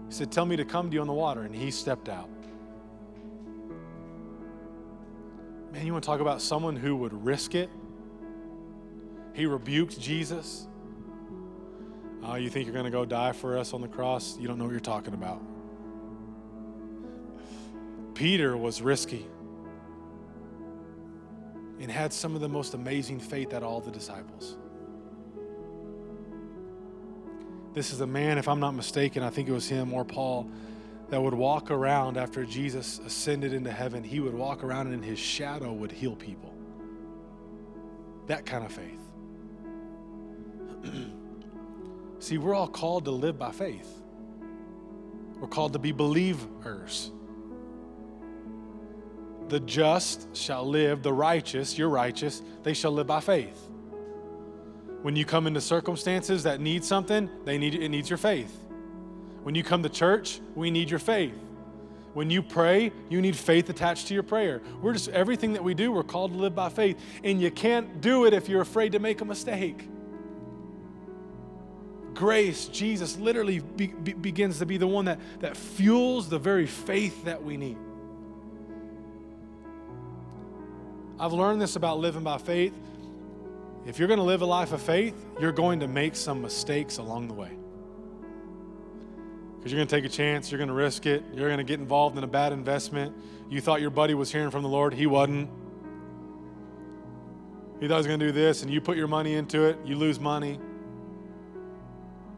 He 0.08 0.14
said, 0.14 0.32
Tell 0.32 0.46
me 0.46 0.56
to 0.56 0.64
come 0.64 0.90
to 0.90 0.94
you 0.94 1.00
on 1.00 1.06
the 1.06 1.12
water. 1.12 1.42
And 1.42 1.54
he 1.54 1.70
stepped 1.70 2.08
out. 2.08 2.28
Man, 5.72 5.84
you 5.84 5.92
want 5.92 6.02
to 6.02 6.06
talk 6.06 6.20
about 6.20 6.40
someone 6.40 6.76
who 6.76 6.96
would 6.96 7.12
risk 7.24 7.54
it? 7.54 7.70
He 9.34 9.46
rebuked 9.46 10.00
Jesus. 10.00 10.66
Oh, 12.24 12.34
you 12.34 12.50
think 12.50 12.66
you're 12.66 12.72
going 12.72 12.86
to 12.86 12.90
go 12.90 13.04
die 13.04 13.32
for 13.32 13.56
us 13.56 13.72
on 13.72 13.80
the 13.80 13.88
cross? 13.88 14.36
You 14.38 14.48
don't 14.48 14.58
know 14.58 14.64
what 14.64 14.70
you're 14.70 14.80
talking 14.80 15.14
about. 15.14 15.40
Peter 18.14 18.56
was 18.56 18.82
risky 18.82 19.26
and 21.78 21.90
had 21.90 22.12
some 22.12 22.34
of 22.34 22.40
the 22.40 22.48
most 22.48 22.74
amazing 22.74 23.20
faith 23.20 23.52
at 23.52 23.62
all 23.62 23.80
the 23.80 23.92
disciples. 23.92 24.56
This 27.74 27.92
is 27.92 28.00
a 28.00 28.06
man, 28.06 28.38
if 28.38 28.48
I'm 28.48 28.60
not 28.60 28.74
mistaken, 28.74 29.22
I 29.22 29.30
think 29.30 29.48
it 29.48 29.52
was 29.52 29.68
him 29.68 29.92
or 29.92 30.04
Paul, 30.04 30.50
that 31.10 31.20
would 31.20 31.34
walk 31.34 31.70
around 31.70 32.16
after 32.16 32.44
Jesus 32.44 32.98
ascended 32.98 33.52
into 33.52 33.70
heaven. 33.70 34.02
He 34.04 34.20
would 34.20 34.34
walk 34.34 34.62
around 34.62 34.88
and 34.88 34.96
in 34.96 35.02
his 35.02 35.18
shadow 35.18 35.72
would 35.72 35.92
heal 35.92 36.16
people. 36.16 36.54
That 38.26 38.44
kind 38.44 38.64
of 38.64 38.72
faith. 38.72 39.00
See, 42.18 42.38
we're 42.38 42.54
all 42.54 42.68
called 42.68 43.04
to 43.06 43.10
live 43.10 43.38
by 43.38 43.52
faith. 43.52 44.02
We're 45.40 45.48
called 45.48 45.72
to 45.74 45.78
be 45.78 45.92
believers. 45.92 47.12
The 49.48 49.60
just 49.60 50.36
shall 50.36 50.68
live, 50.68 51.02
the 51.02 51.12
righteous, 51.12 51.78
you're 51.78 51.88
righteous, 51.88 52.42
they 52.64 52.74
shall 52.74 52.92
live 52.92 53.06
by 53.06 53.20
faith. 53.20 53.67
When 55.02 55.14
you 55.14 55.24
come 55.24 55.46
into 55.46 55.60
circumstances 55.60 56.42
that 56.42 56.60
need 56.60 56.84
something, 56.84 57.30
they 57.44 57.56
need 57.58 57.74
it 57.74 57.88
needs 57.88 58.10
your 58.10 58.16
faith. 58.16 58.54
When 59.42 59.54
you 59.54 59.62
come 59.62 59.82
to 59.82 59.88
church, 59.88 60.40
we 60.54 60.70
need 60.70 60.90
your 60.90 60.98
faith. 60.98 61.34
When 62.14 62.30
you 62.30 62.42
pray, 62.42 62.90
you 63.08 63.20
need 63.20 63.36
faith 63.36 63.70
attached 63.70 64.08
to 64.08 64.14
your 64.14 64.22
prayer. 64.22 64.60
We're 64.82 64.92
just 64.92 65.08
everything 65.10 65.52
that 65.52 65.62
we 65.62 65.74
do, 65.74 65.92
we're 65.92 66.02
called 66.02 66.32
to 66.32 66.38
live 66.38 66.54
by 66.54 66.68
faith. 66.68 66.98
And 67.22 67.40
you 67.40 67.50
can't 67.50 68.00
do 68.00 68.24
it 68.26 68.32
if 68.32 68.48
you're 68.48 68.62
afraid 68.62 68.92
to 68.92 68.98
make 68.98 69.20
a 69.20 69.24
mistake. 69.24 69.88
Grace, 72.14 72.66
Jesus 72.66 73.16
literally 73.18 73.60
be, 73.60 73.86
be, 73.86 74.12
begins 74.14 74.58
to 74.58 74.66
be 74.66 74.76
the 74.78 74.86
one 74.88 75.04
that, 75.04 75.20
that 75.38 75.56
fuels 75.56 76.28
the 76.28 76.38
very 76.38 76.66
faith 76.66 77.24
that 77.24 77.44
we 77.44 77.56
need. 77.56 77.76
I've 81.20 81.32
learned 81.32 81.60
this 81.60 81.76
about 81.76 82.00
living 82.00 82.24
by 82.24 82.38
faith. 82.38 82.74
If 83.88 83.98
you're 83.98 84.06
going 84.06 84.18
to 84.18 84.24
live 84.24 84.42
a 84.42 84.46
life 84.46 84.72
of 84.72 84.82
faith, 84.82 85.14
you're 85.40 85.50
going 85.50 85.80
to 85.80 85.88
make 85.88 86.14
some 86.14 86.42
mistakes 86.42 86.98
along 86.98 87.28
the 87.28 87.32
way. 87.32 87.50
Because 89.56 89.72
you're 89.72 89.78
going 89.78 89.88
to 89.88 89.96
take 89.96 90.04
a 90.04 90.10
chance, 90.10 90.52
you're 90.52 90.58
going 90.58 90.68
to 90.68 90.74
risk 90.74 91.06
it, 91.06 91.24
you're 91.32 91.48
going 91.48 91.56
to 91.56 91.64
get 91.64 91.80
involved 91.80 92.18
in 92.18 92.22
a 92.22 92.26
bad 92.26 92.52
investment. 92.52 93.16
You 93.48 93.62
thought 93.62 93.80
your 93.80 93.88
buddy 93.88 94.12
was 94.12 94.30
hearing 94.30 94.50
from 94.50 94.62
the 94.62 94.68
Lord, 94.68 94.92
he 94.92 95.06
wasn't. 95.06 95.48
He 97.80 97.88
thought 97.88 97.94
he 97.94 97.96
was 97.96 98.06
going 98.06 98.20
to 98.20 98.26
do 98.26 98.32
this, 98.32 98.62
and 98.62 98.70
you 98.70 98.82
put 98.82 98.98
your 98.98 99.08
money 99.08 99.36
into 99.36 99.62
it, 99.62 99.78
you 99.86 99.96
lose 99.96 100.20
money. 100.20 100.60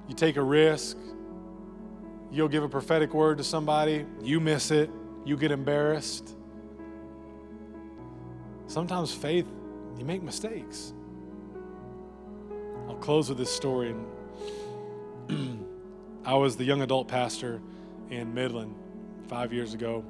You 0.06 0.14
take 0.14 0.36
a 0.36 0.42
risk, 0.44 0.96
you'll 2.30 2.46
give 2.46 2.62
a 2.62 2.68
prophetic 2.68 3.12
word 3.12 3.38
to 3.38 3.44
somebody, 3.44 4.06
you 4.22 4.38
miss 4.38 4.70
it, 4.70 4.88
you 5.24 5.36
get 5.36 5.50
embarrassed. 5.50 6.36
Sometimes 8.68 9.12
faith, 9.12 9.48
you 9.98 10.04
make 10.04 10.22
mistakes. 10.22 10.92
I'll 12.90 12.96
close 12.96 13.28
with 13.28 13.38
this 13.38 13.54
story. 13.54 13.94
I 16.24 16.34
was 16.34 16.56
the 16.56 16.64
young 16.64 16.82
adult 16.82 17.06
pastor 17.06 17.62
in 18.10 18.34
Midland 18.34 18.74
five 19.28 19.52
years 19.52 19.74
ago. 19.74 20.04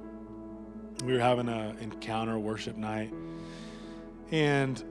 We 1.04 1.12
were 1.12 1.18
having 1.18 1.50
an 1.50 1.76
encounter 1.80 2.38
worship 2.38 2.78
night. 2.78 3.12
And 4.30 4.82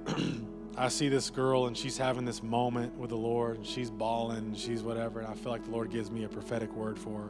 I 0.78 0.90
see 0.90 1.10
this 1.10 1.32
girl 1.32 1.66
and 1.66 1.76
she's 1.76 1.98
having 1.98 2.26
this 2.26 2.44
moment 2.44 2.96
with 2.96 3.10
the 3.10 3.18
Lord 3.18 3.58
and 3.58 3.66
she's 3.66 3.90
bawling 3.90 4.38
and 4.38 4.56
she's 4.56 4.84
whatever. 4.84 5.22
And 5.22 5.28
I 5.28 5.34
feel 5.34 5.52
like 5.52 5.66
the 5.66 5.72
Lord 5.72 5.90
gives 5.90 6.12
me 6.12 6.26
a 6.26 6.30
prophetic 6.30 6.72
word 6.76 7.00
for 7.00 7.22
her. 7.22 7.30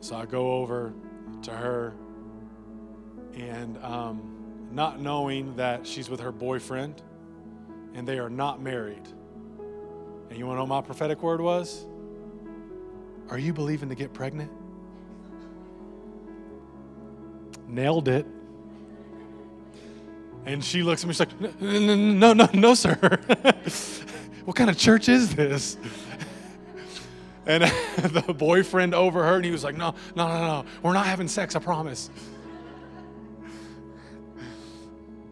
So 0.00 0.16
I 0.16 0.24
go 0.24 0.52
over 0.52 0.94
to 1.42 1.50
her 1.50 1.92
and 3.34 3.76
um, 3.84 4.68
not 4.72 4.98
knowing 4.98 5.56
that 5.56 5.86
she's 5.86 6.08
with 6.08 6.20
her 6.20 6.32
boyfriend 6.32 7.02
and 7.92 8.08
they 8.08 8.18
are 8.18 8.30
not 8.30 8.62
married. 8.62 9.06
And 10.32 10.38
you 10.38 10.46
want 10.46 10.56
to 10.56 10.60
know 10.62 10.66
my 10.66 10.80
prophetic 10.80 11.22
word 11.22 11.42
was? 11.42 11.84
Are 13.28 13.38
you 13.38 13.52
believing 13.52 13.90
to 13.90 13.94
get 13.94 14.14
pregnant? 14.14 14.50
Nailed 17.68 18.08
it. 18.08 18.24
And 20.46 20.64
she 20.64 20.82
looks 20.82 21.02
at 21.04 21.08
me, 21.08 21.12
she's 21.12 21.20
like, 21.20 21.60
no, 21.60 21.94
no, 22.14 22.32
no, 22.32 22.48
no, 22.54 22.72
sir. 22.72 22.94
what 24.46 24.56
kind 24.56 24.70
of 24.70 24.78
church 24.78 25.10
is 25.10 25.34
this? 25.34 25.76
And 27.44 27.64
the 27.96 28.32
boyfriend 28.32 28.94
overheard, 28.94 29.38
and 29.38 29.44
he 29.44 29.50
was 29.50 29.64
like, 29.64 29.76
no, 29.76 29.96
no, 30.14 30.28
no, 30.28 30.38
no, 30.38 30.64
we're 30.80 30.92
not 30.92 31.06
having 31.06 31.26
sex, 31.26 31.56
I 31.56 31.58
promise. 31.58 32.08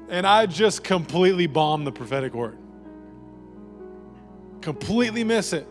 And 0.09 0.27
I 0.27 0.47
just 0.47 0.83
completely 0.83 1.47
bombed 1.47 1.87
the 1.87 1.93
prophetic 1.93 2.35
word. 2.35 2.59
Completely 4.61 5.25
miss 5.25 5.53
it. 5.53 5.67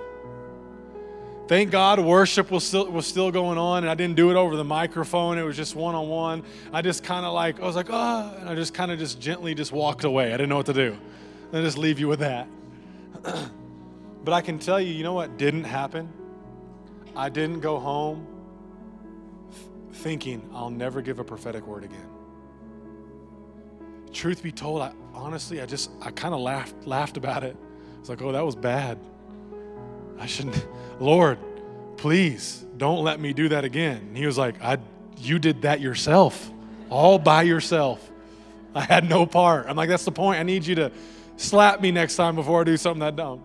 Thank 1.49 1.71
God 1.71 1.99
worship 1.99 2.51
was 2.51 2.63
still 2.63 2.91
was 2.91 3.07
still 3.07 3.31
going 3.31 3.57
on, 3.57 3.83
and 3.83 3.89
I 3.89 3.95
didn't 3.95 4.15
do 4.15 4.29
it 4.29 4.35
over 4.35 4.55
the 4.55 4.63
microphone. 4.63 5.39
It 5.39 5.41
was 5.41 5.55
just 5.55 5.75
one 5.75 5.95
on 5.95 6.07
one. 6.07 6.43
I 6.71 6.83
just 6.83 7.03
kind 7.03 7.25
of 7.25 7.33
like 7.33 7.59
I 7.59 7.63
was 7.63 7.75
like, 7.75 7.87
oh, 7.89 8.35
and 8.39 8.47
I 8.47 8.53
just 8.53 8.75
kind 8.75 8.91
of 8.91 8.99
just 8.99 9.19
gently 9.19 9.55
just 9.55 9.71
walked 9.71 10.03
away. 10.03 10.27
I 10.27 10.37
didn't 10.37 10.49
know 10.49 10.57
what 10.57 10.67
to 10.67 10.73
do. 10.73 10.95
I 11.51 11.61
just 11.61 11.79
leave 11.79 11.99
you 11.99 12.07
with 12.07 12.19
that. 12.19 12.47
but 13.23 14.31
I 14.31 14.41
can 14.41 14.59
tell 14.59 14.79
you, 14.79 14.93
you 14.93 15.03
know 15.03 15.13
what 15.13 15.39
didn't 15.39 15.63
happen? 15.63 16.13
I 17.15 17.29
didn't 17.29 17.61
go 17.61 17.79
home 17.79 18.27
thinking 19.91 20.47
I'll 20.53 20.69
never 20.69 21.01
give 21.01 21.17
a 21.17 21.23
prophetic 21.23 21.65
word 21.65 21.83
again. 21.83 22.09
Truth 24.13 24.43
be 24.43 24.51
told, 24.51 24.83
I 24.83 24.93
honestly 25.15 25.61
I 25.61 25.65
just 25.65 25.89
I 25.99 26.11
kind 26.11 26.35
of 26.35 26.41
laughed 26.41 26.75
laughed 26.85 27.17
about 27.17 27.43
it. 27.43 27.57
I 27.99 28.01
was 28.01 28.09
like, 28.09 28.21
oh, 28.21 28.31
that 28.31 28.45
was 28.45 28.55
bad. 28.55 28.97
I 30.17 30.25
shouldn't, 30.25 30.65
Lord, 30.99 31.37
please 31.97 32.65
don't 32.77 33.03
let 33.03 33.19
me 33.19 33.33
do 33.33 33.49
that 33.49 33.65
again. 33.65 33.97
And 33.97 34.17
he 34.17 34.25
was 34.25 34.37
like, 34.37 34.61
I, 34.63 34.77
you 35.17 35.37
did 35.37 35.63
that 35.63 35.81
yourself, 35.81 36.49
all 36.89 37.19
by 37.19 37.43
yourself. 37.43 38.09
I 38.73 38.81
had 38.81 39.09
no 39.09 39.25
part. 39.25 39.65
I'm 39.67 39.75
like, 39.75 39.89
that's 39.89 40.05
the 40.05 40.11
point. 40.11 40.39
I 40.39 40.43
need 40.43 40.65
you 40.65 40.75
to 40.75 40.91
slap 41.35 41.81
me 41.81 41.91
next 41.91 42.15
time 42.15 42.35
before 42.35 42.61
I 42.61 42.63
do 42.63 42.77
something 42.77 43.01
that 43.01 43.15
dumb. 43.15 43.43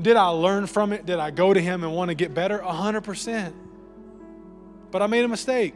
Did 0.00 0.16
I 0.16 0.28
learn 0.28 0.66
from 0.66 0.92
it? 0.92 1.06
Did 1.06 1.20
I 1.20 1.30
go 1.30 1.54
to 1.54 1.60
him 1.60 1.84
and 1.84 1.94
want 1.94 2.08
to 2.08 2.14
get 2.14 2.34
better? 2.34 2.58
100%. 2.58 3.52
But 4.90 5.02
I 5.02 5.06
made 5.06 5.24
a 5.24 5.28
mistake. 5.28 5.74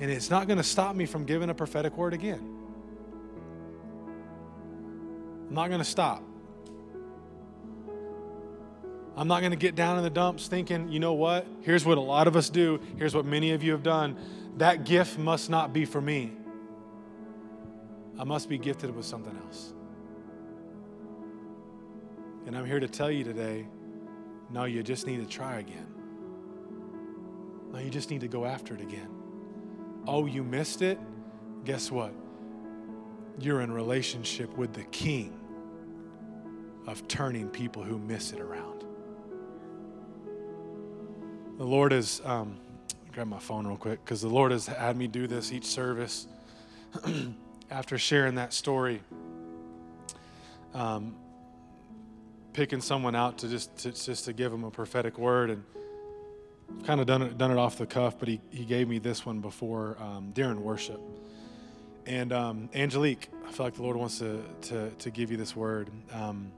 And 0.00 0.10
it's 0.10 0.28
not 0.28 0.46
going 0.46 0.58
to 0.58 0.64
stop 0.64 0.94
me 0.94 1.06
from 1.06 1.24
giving 1.24 1.48
a 1.48 1.54
prophetic 1.54 1.96
word 1.96 2.12
again. 2.12 2.57
I'm 5.48 5.54
not 5.54 5.68
going 5.68 5.80
to 5.80 5.84
stop. 5.84 6.22
I'm 9.16 9.26
not 9.26 9.40
going 9.40 9.50
to 9.50 9.56
get 9.56 9.74
down 9.74 9.98
in 9.98 10.04
the 10.04 10.10
dumps 10.10 10.46
thinking, 10.46 10.88
you 10.90 11.00
know 11.00 11.14
what? 11.14 11.46
Here's 11.62 11.84
what 11.84 11.98
a 11.98 12.00
lot 12.00 12.28
of 12.28 12.36
us 12.36 12.50
do. 12.50 12.80
Here's 12.96 13.14
what 13.14 13.24
many 13.24 13.52
of 13.52 13.64
you 13.64 13.72
have 13.72 13.82
done. 13.82 14.16
That 14.58 14.84
gift 14.84 15.18
must 15.18 15.50
not 15.50 15.72
be 15.72 15.84
for 15.84 16.00
me. 16.00 16.32
I 18.18 18.24
must 18.24 18.48
be 18.48 18.58
gifted 18.58 18.94
with 18.94 19.06
something 19.06 19.36
else. 19.44 19.72
And 22.46 22.56
I'm 22.56 22.64
here 22.64 22.80
to 22.80 22.88
tell 22.88 23.10
you 23.10 23.24
today 23.24 23.66
no, 24.50 24.64
you 24.64 24.82
just 24.82 25.06
need 25.06 25.18
to 25.18 25.26
try 25.26 25.58
again. 25.58 25.86
No, 27.70 27.78
you 27.78 27.90
just 27.90 28.08
need 28.10 28.22
to 28.22 28.28
go 28.28 28.46
after 28.46 28.74
it 28.74 28.80
again. 28.80 29.10
Oh, 30.06 30.24
you 30.24 30.42
missed 30.42 30.80
it? 30.80 30.98
Guess 31.64 31.90
what? 31.90 32.14
You're 33.38 33.60
in 33.60 33.70
relationship 33.70 34.56
with 34.56 34.72
the 34.72 34.84
king 34.84 35.37
of 36.88 37.06
turning 37.06 37.48
people 37.48 37.82
who 37.82 37.98
miss 37.98 38.32
it 38.32 38.40
around. 38.40 38.82
The 41.58 41.64
Lord 41.64 41.92
has, 41.92 42.22
um, 42.24 42.56
grab 43.12 43.26
my 43.26 43.38
phone 43.38 43.66
real 43.66 43.76
quick, 43.76 44.02
because 44.02 44.22
the 44.22 44.28
Lord 44.28 44.52
has 44.52 44.66
had 44.66 44.96
me 44.96 45.06
do 45.06 45.26
this 45.26 45.52
each 45.52 45.66
service. 45.66 46.26
After 47.70 47.98
sharing 47.98 48.36
that 48.36 48.54
story, 48.54 49.02
um, 50.72 51.14
picking 52.54 52.80
someone 52.80 53.14
out 53.14 53.36
to 53.38 53.48
just 53.48 53.76
to, 53.78 53.92
just 53.92 54.24
to 54.24 54.32
give 54.32 54.50
them 54.50 54.64
a 54.64 54.70
prophetic 54.70 55.18
word, 55.18 55.50
and 55.50 55.62
kind 56.86 57.02
of 57.02 57.06
done 57.06 57.20
it 57.20 57.36
done 57.36 57.50
it 57.50 57.58
off 57.58 57.76
the 57.76 57.84
cuff, 57.84 58.18
but 58.18 58.28
he, 58.28 58.40
he 58.48 58.64
gave 58.64 58.88
me 58.88 58.98
this 58.98 59.26
one 59.26 59.40
before 59.40 59.98
um, 60.00 60.30
during 60.32 60.62
worship. 60.62 61.00
And 62.06 62.32
um, 62.32 62.70
Angelique, 62.74 63.28
I 63.46 63.52
feel 63.52 63.66
like 63.66 63.74
the 63.74 63.82
Lord 63.82 63.98
wants 63.98 64.20
to 64.20 64.42
to, 64.62 64.90
to 64.90 65.10
give 65.10 65.30
you 65.30 65.36
this 65.36 65.54
word. 65.54 65.90
Um, 66.10 66.50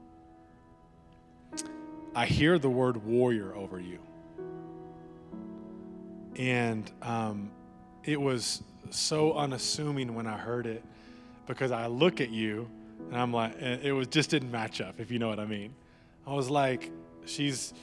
I 2.13 2.25
hear 2.25 2.59
the 2.59 2.69
word 2.69 3.05
warrior 3.05 3.55
over 3.55 3.79
you 3.79 3.99
and 6.35 6.89
um, 7.01 7.51
it 8.03 8.19
was 8.19 8.63
so 8.89 9.33
unassuming 9.33 10.15
when 10.15 10.27
I 10.27 10.37
heard 10.37 10.65
it 10.65 10.83
because 11.47 11.71
I 11.71 11.87
look 11.87 12.21
at 12.21 12.29
you 12.29 12.69
and 13.09 13.19
I'm 13.19 13.33
like, 13.33 13.59
it 13.61 13.91
was 13.91 14.07
just 14.07 14.29
didn't 14.29 14.51
match 14.51 14.81
up, 14.81 14.99
if 14.99 15.11
you 15.11 15.19
know 15.19 15.27
what 15.27 15.39
I 15.39 15.45
mean. 15.45 15.73
I 16.25 16.33
was 16.33 16.49
like, 16.49 16.91
she's 17.25 17.73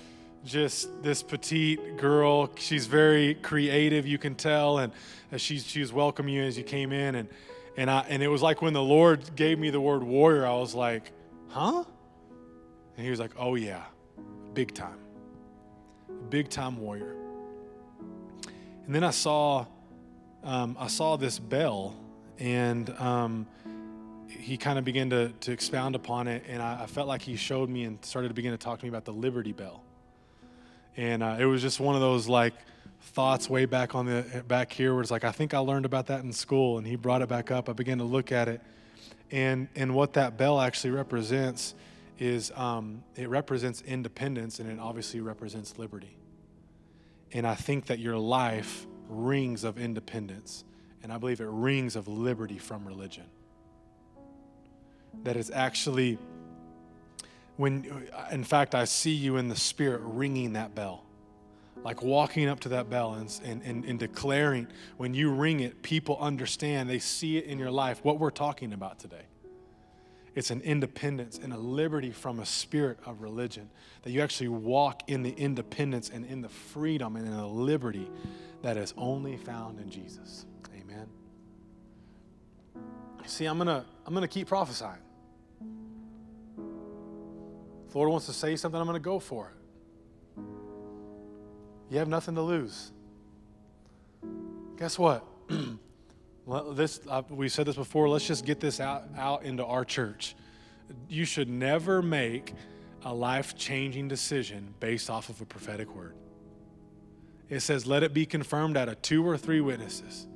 just 0.45 1.03
this 1.03 1.23
petite 1.23 1.99
girl. 1.99 2.51
She's 2.57 2.87
very 2.87 3.35
creative, 3.35 4.07
you 4.07 4.19
can 4.19 4.35
tell, 4.35 4.79
and 4.79 4.93
she's 5.37 5.67
she 5.67 5.81
was 5.81 5.93
welcoming 5.93 6.35
you 6.35 6.43
as 6.43 6.57
you 6.57 6.65
came 6.65 6.93
in, 6.93 7.17
and 7.17 7.29
and 7.77 7.91
I 7.91 8.07
and 8.09 8.23
it 8.23 8.29
was 8.29 8.43
like 8.43 8.63
when 8.63 8.73
the 8.73 8.83
Lord 8.83 9.37
gave 9.37 9.59
me 9.59 9.71
the 9.71 9.81
word 9.81 10.03
warrior, 10.03 10.47
I 10.47 10.55
was 10.55 10.75
like, 10.75 11.13
huh? 11.49 11.85
And 12.97 13.05
he 13.05 13.11
was 13.11 13.21
like, 13.21 13.33
oh 13.37 13.57
yeah, 13.57 13.85
big 14.59 14.75
time, 14.75 14.99
big 16.31 16.49
time 16.49 16.79
warrior. 16.79 17.15
And 18.87 18.93
then 18.93 19.05
I 19.05 19.13
saw, 19.13 19.67
um, 20.43 20.77
I 20.81 20.89
saw 20.89 21.15
this 21.15 21.39
bell, 21.39 21.95
and 22.41 22.91
um, 22.99 23.47
he 24.29 24.57
kind 24.57 24.77
of 24.77 24.85
began 24.85 25.11
to, 25.11 25.29
to 25.29 25.53
expound 25.53 25.95
upon 25.95 26.27
it, 26.27 26.43
and 26.49 26.61
I, 26.61 26.83
I, 26.83 26.87
felt 26.87 27.07
like 27.07 27.23
he 27.23 27.37
showed 27.37 27.69
me 27.69 27.85
and 27.85 28.05
started 28.05 28.29
to 28.31 28.35
begin 28.35 28.51
to 28.51 28.59
talk 28.59 28.81
to 28.81 28.85
me 28.85 28.89
about 28.89 29.05
the 29.05 29.13
Liberty 29.13 29.53
Bell. 29.53 29.81
And 30.97 31.23
uh, 31.23 31.37
it 31.39 31.45
was 31.45 31.63
just 31.63 31.79
one 31.79 31.95
of 31.95 32.01
those 32.01 32.27
like 32.27 32.55
thoughts 33.01 33.49
way 33.49 33.65
back 33.65 33.95
on 33.95 34.07
the 34.07 34.43
back 34.49 34.73
here 34.73 34.93
where 34.93 35.03
it's 35.03 35.13
like 35.13 35.23
I 35.23 35.31
think 35.31 35.55
I 35.55 35.59
learned 35.59 35.87
about 35.87 36.09
that 36.09 36.25
in 36.25 36.33
school, 36.33 36.79
and 36.79 36.85
he 36.85 36.97
brought 36.97 37.23
it 37.23 37.29
back 37.29 37.53
up. 37.53 37.69
I 37.69 37.75
began 37.75 37.99
to 37.99 38.05
look 38.05 38.33
at 38.33 38.49
it, 38.49 38.61
and 39.31 39.69
and 39.77 39.95
what 39.95 40.15
that 40.15 40.37
bell 40.37 40.61
actually 40.61 40.91
represents 40.91 41.77
is 42.19 42.53
um, 42.57 43.03
it 43.17 43.29
represents 43.29 43.83
independence, 43.83 44.59
and 44.59 44.71
it 44.71 44.79
obviously 44.79 45.21
represents 45.21 45.79
liberty. 45.79 46.17
And 47.33 47.47
I 47.47 47.55
think 47.55 47.87
that 47.87 47.99
your 47.99 48.17
life 48.17 48.87
rings 49.09 49.65
of 49.65 49.79
independence. 49.79 50.65
And 51.03 51.13
I 51.13 51.19
believe 51.19 51.41
it 51.41 51.49
rings 51.49 51.97
of 51.97 52.09
liberty 52.09 52.59
from 52.59 52.87
religion. 52.87 53.25
That 55.23 55.37
is 55.37 55.51
actually, 55.51 56.19
when, 57.57 58.07
in 58.31 58.45
fact, 58.45 58.75
I 58.75 58.85
see 58.85 59.13
you 59.13 59.37
in 59.37 59.49
the 59.49 59.57
spirit 59.57 60.01
ringing 60.05 60.55
that 60.55 60.75
bell. 60.75 61.05
Like 61.85 62.03
walking 62.03 62.49
up 62.49 62.61
to 62.61 62.71
that 62.71 62.91
bell 62.91 63.15
and, 63.15 63.63
and, 63.65 63.85
and 63.85 63.99
declaring, 63.99 64.67
when 64.97 65.15
you 65.15 65.31
ring 65.31 65.61
it, 65.61 65.81
people 65.83 66.19
understand, 66.19 66.91
they 66.91 66.99
see 66.99 67.39
it 67.39 67.45
in 67.45 67.59
your 67.59 67.71
life, 67.71 68.05
what 68.05 68.19
we're 68.19 68.31
talking 68.31 68.73
about 68.73 68.99
today. 68.99 69.23
It's 70.39 70.53
an 70.53 70.61
independence 70.61 71.41
and 71.43 71.53
a 71.53 71.57
liberty 71.57 72.13
from 72.13 72.39
a 72.39 72.47
spirit 72.47 73.01
of 73.05 73.23
religion. 73.23 73.69
That 74.03 74.13
you 74.13 74.21
actually 74.21 74.47
walk 74.47 75.03
in 75.09 75.25
the 75.25 75.33
independence 75.33 76.11
and 76.15 76.25
in 76.25 76.43
the 76.43 76.49
freedom 76.49 77.17
and 77.17 77.27
in 77.27 77.37
the 77.37 77.45
liberty 77.45 78.09
that 78.63 78.77
is 78.77 78.95
only 78.97 79.37
found 79.37 79.81
in 79.81 79.91
Jesus. 79.91 80.47
Amen. 80.81 81.09
See, 83.27 83.47
I'm 83.47 83.59
gonna 83.59 83.85
I'm 84.07 84.15
gonna 84.15 84.29
keep 84.29 84.47
prophesying. 84.47 85.03
If 87.87 87.91
the 87.91 87.99
Lord 87.99 88.11
wants 88.11 88.27
to 88.27 88.33
say 88.33 88.55
something, 88.55 88.81
I'm 88.81 88.87
gonna 88.87 89.01
go 89.01 89.19
for 89.19 89.51
it. 89.51 90.43
You 91.91 91.99
have 91.99 92.07
nothing 92.07 92.37
to 92.37 92.43
lose. 92.43 92.93
Guess 94.77 95.01
what? 95.01 95.27
this 96.73 97.01
uh, 97.09 97.23
we 97.29 97.49
said 97.49 97.67
this 97.67 97.77
before 97.77 98.09
let's 98.09 98.27
just 98.27 98.45
get 98.45 98.61
this 98.61 98.81
out 98.81 99.05
out 99.17 99.43
into 99.43 99.65
our 99.65 99.85
church 99.85 100.35
you 101.09 101.25
should 101.25 101.49
never 101.49 102.03
make 102.03 102.55
a 103.05 103.13
life 103.13 103.57
changing 103.57 104.09
decision 104.09 104.75
based 104.81 105.11
off 105.11 105.29
of 105.29 105.41
a 105.41 105.45
prophetic 105.45 105.95
word. 105.95 106.15
It 107.49 107.61
says, 107.61 107.87
Let 107.87 108.03
it 108.03 108.13
be 108.13 108.27
confirmed 108.27 108.77
out 108.77 108.89
of 108.89 109.01
two 109.03 109.27
or 109.27 109.37
three 109.37 109.61
witnesses. 109.61 110.27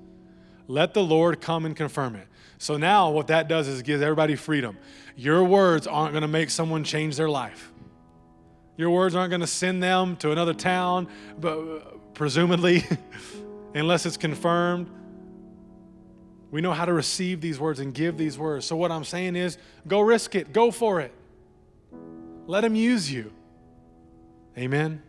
Let 0.69 0.95
the 0.95 1.03
Lord 1.03 1.41
come 1.41 1.67
and 1.67 1.77
confirm 1.77 2.17
it. 2.17 2.29
So 2.59 2.77
now, 2.77 3.11
what 3.11 3.27
that 3.27 3.49
does 3.49 3.67
is 3.67 3.83
gives 3.83 4.03
everybody 4.03 4.37
freedom. 4.37 4.79
Your 5.17 5.45
words 5.45 5.87
aren't 5.87 6.13
going 6.13 6.23
to 6.23 6.29
make 6.29 6.51
someone 6.51 6.85
change 6.85 7.17
their 7.17 7.29
life. 7.29 7.73
Your 8.77 8.91
words 8.91 9.15
aren't 9.15 9.31
going 9.31 9.41
to 9.41 9.47
send 9.47 9.83
them 9.83 10.17
to 10.17 10.31
another 10.31 10.55
town, 10.55 11.09
but 11.39 12.15
presumably, 12.15 12.85
unless 13.75 14.07
it's 14.07 14.17
confirmed. 14.17 14.89
We 16.53 16.61
know 16.61 16.73
how 16.73 16.85
to 16.85 16.93
receive 16.93 17.41
these 17.41 17.59
words 17.59 17.81
and 17.81 17.93
give 17.93 18.17
these 18.17 18.39
words. 18.39 18.67
So, 18.67 18.77
what 18.77 18.93
I'm 18.93 19.05
saying 19.05 19.35
is 19.35 19.59
go 19.89 20.01
risk 20.01 20.37
it, 20.37 20.53
go 20.53 20.71
for 20.71 21.01
it. 21.01 21.13
Let 22.47 22.63
Him 22.63 22.77
use 22.77 23.11
you. 23.11 23.33
Amen. 24.57 25.03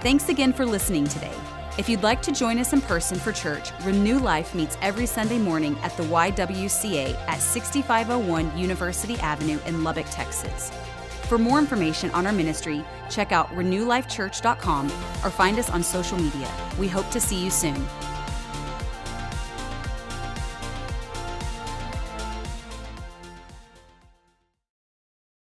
Thanks 0.00 0.28
again 0.28 0.52
for 0.52 0.64
listening 0.64 1.08
today. 1.08 1.32
If 1.78 1.88
you'd 1.88 2.02
like 2.02 2.20
to 2.22 2.32
join 2.32 2.58
us 2.58 2.72
in 2.72 2.80
person 2.82 3.18
for 3.18 3.32
church, 3.32 3.70
Renew 3.82 4.18
Life 4.18 4.54
meets 4.54 4.76
every 4.82 5.06
Sunday 5.06 5.38
morning 5.38 5.76
at 5.82 5.96
the 5.96 6.02
YWCA 6.04 7.14
at 7.26 7.40
6501 7.40 8.58
University 8.58 9.16
Avenue 9.20 9.58
in 9.64 9.84
Lubbock, 9.84 10.06
Texas. 10.10 10.70
For 11.28 11.38
more 11.38 11.58
information 11.58 12.10
on 12.10 12.26
our 12.26 12.32
ministry, 12.32 12.84
check 13.08 13.32
out 13.32 13.48
renewlifechurch.com 13.50 14.86
or 14.86 15.30
find 15.30 15.58
us 15.58 15.70
on 15.70 15.82
social 15.82 16.18
media. 16.18 16.50
We 16.78 16.88
hope 16.88 17.10
to 17.10 17.20
see 17.20 17.42
you 17.42 17.50
soon. 17.50 17.86